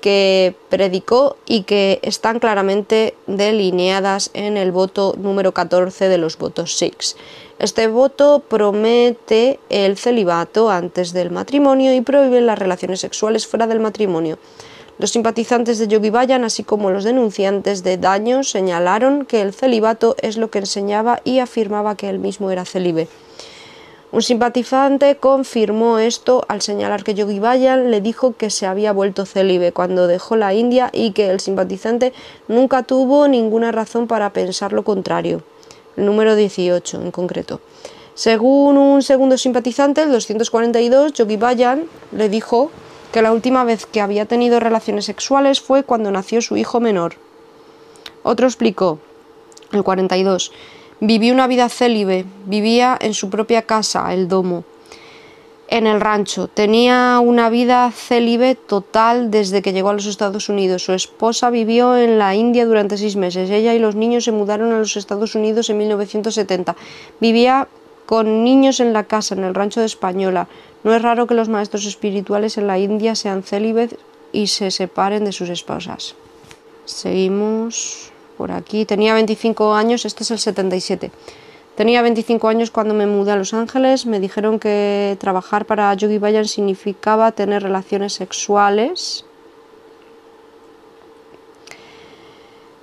[0.00, 6.76] que predicó y que están claramente delineadas en el voto número 14 de los votos
[6.76, 7.16] Sikhs.
[7.58, 13.80] Este voto promete el celibato antes del matrimonio y prohíbe las relaciones sexuales fuera del
[13.80, 14.38] matrimonio.
[14.98, 20.16] Los simpatizantes de Yogi Bayan, así como los denunciantes de daño, señalaron que el celibato
[20.22, 23.08] es lo que enseñaba y afirmaba que él mismo era celibe.
[24.10, 29.26] Un simpatizante confirmó esto al señalar que Yogi Bayan le dijo que se había vuelto
[29.26, 32.14] célibe cuando dejó la India y que el simpatizante
[32.48, 35.42] nunca tuvo ninguna razón para pensar lo contrario.
[35.96, 37.60] El número 18 en concreto.
[38.14, 42.70] Según un segundo simpatizante, el 242, Yogi Bayan le dijo
[43.12, 47.16] que la última vez que había tenido relaciones sexuales fue cuando nació su hijo menor.
[48.22, 49.00] Otro explicó,
[49.72, 50.50] el 42,
[51.00, 54.64] Vivió una vida célibe, vivía en su propia casa, el domo,
[55.68, 56.48] en el rancho.
[56.48, 60.82] Tenía una vida célibe total desde que llegó a los Estados Unidos.
[60.82, 63.48] Su esposa vivió en la India durante seis meses.
[63.48, 66.74] Ella y los niños se mudaron a los Estados Unidos en 1970.
[67.20, 67.68] Vivía
[68.06, 70.48] con niños en la casa, en el rancho de Española.
[70.82, 73.94] No es raro que los maestros espirituales en la India sean célibes
[74.32, 76.16] y se separen de sus esposas.
[76.86, 78.86] Seguimos por aquí.
[78.86, 81.10] Tenía 25 años, este es el 77.
[81.74, 84.06] Tenía 25 años cuando me mudé a Los Ángeles.
[84.06, 89.24] Me dijeron que trabajar para Yogi Bayan significaba tener relaciones sexuales.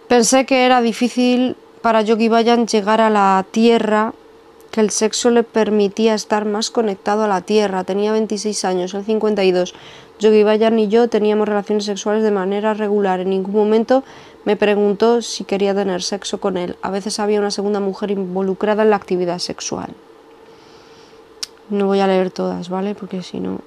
[0.08, 4.14] Pensé que era difícil para Yogi Bayan llegar a la tierra,
[4.72, 7.84] que el sexo le permitía estar más conectado a la tierra.
[7.84, 9.74] Tenía 26 años, el 52.
[10.20, 13.20] Yogi Bayan y yo teníamos relaciones sexuales de manera regular.
[13.20, 14.03] En ningún momento
[14.46, 16.78] me preguntó si quería tener sexo con él.
[16.82, 19.89] A veces había una segunda mujer involucrada en la actividad sexual.
[21.70, 22.93] No voy a leer todas, ¿vale?
[22.93, 23.60] Porque si no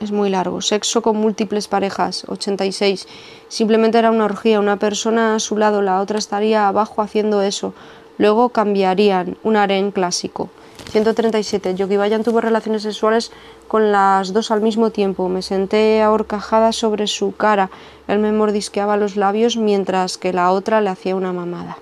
[0.00, 0.60] es muy largo.
[0.60, 3.06] Sexo con múltiples parejas, 86.
[3.48, 7.72] Simplemente era una orgía, una persona a su lado, la otra estaría abajo haciendo eso.
[8.18, 10.50] Luego cambiarían, un harén clásico.
[10.92, 11.74] 137.
[11.74, 13.32] Yogi Bayan tuvo relaciones sexuales
[13.66, 15.30] con las dos al mismo tiempo.
[15.30, 17.70] Me senté ahorcajada sobre su cara.
[18.08, 21.78] Él me mordisqueaba los labios mientras que la otra le hacía una mamada.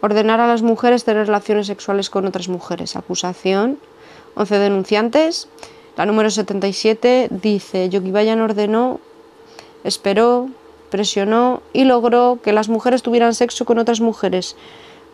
[0.00, 2.94] Ordenar a las mujeres tener relaciones sexuales con otras mujeres.
[2.94, 3.78] Acusación.
[4.36, 5.48] 11 denunciantes.
[5.96, 9.00] La número 77 dice, Yogi Bayan ordenó,
[9.82, 10.50] esperó,
[10.90, 14.56] presionó y logró que las mujeres tuvieran sexo con otras mujeres.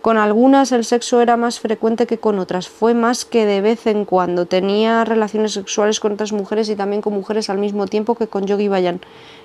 [0.03, 3.87] Con algunas el sexo era más frecuente que con otras, fue más que de vez
[3.87, 4.47] en cuando.
[4.47, 8.45] Tenía relaciones sexuales con otras mujeres y también con mujeres al mismo tiempo que con
[8.45, 9.01] Yogi Bayan.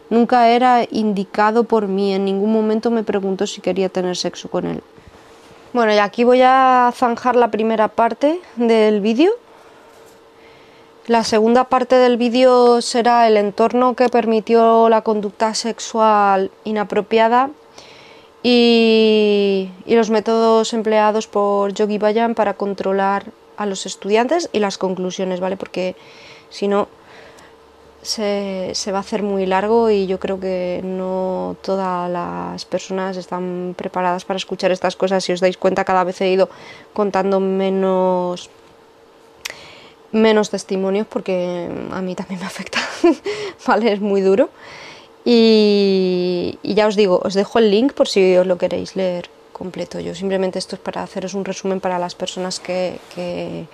[0.09, 4.65] Nunca era indicado por mí, en ningún momento me preguntó si quería tener sexo con
[4.65, 4.81] él.
[5.73, 9.31] Bueno, y aquí voy a zanjar la primera parte del vídeo.
[11.05, 17.51] La segunda parte del vídeo será el entorno que permitió la conducta sexual inapropiada
[18.43, 23.25] y, los métodos empleados por Yogi Bayan para controlar
[23.57, 25.57] a los estudiantes y las conclusiones, ¿vale?
[25.57, 25.95] Porque
[26.49, 26.87] si no
[28.03, 33.73] se, va a hacer muy largo y yo creo que no todas las personas están
[33.75, 35.23] preparadas para escuchar estas cosas.
[35.23, 36.49] Si os dais cuenta, cada vez he ido
[36.93, 38.49] contando menos
[40.13, 42.79] menos testimonios porque a mí también me afecta,
[43.67, 43.91] ¿vale?
[43.91, 44.49] Es muy duro.
[45.29, 49.99] Y, ya os digo, os dejo el link por si os lo queréis leer completo.
[49.99, 53.67] Yo simplemente esto es para haceros un resumen para las personas que,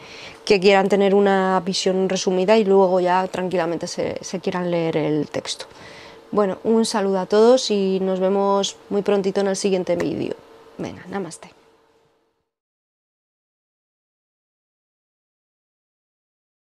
[0.45, 5.65] quieran tener una visión resumida y luego ya tranquilamente se, se quieran leer el texto.
[6.31, 10.33] Bueno, un saludo a todos y nos vemos muy prontito en el siguiente vídeo.
[10.79, 11.52] Venga, namaste.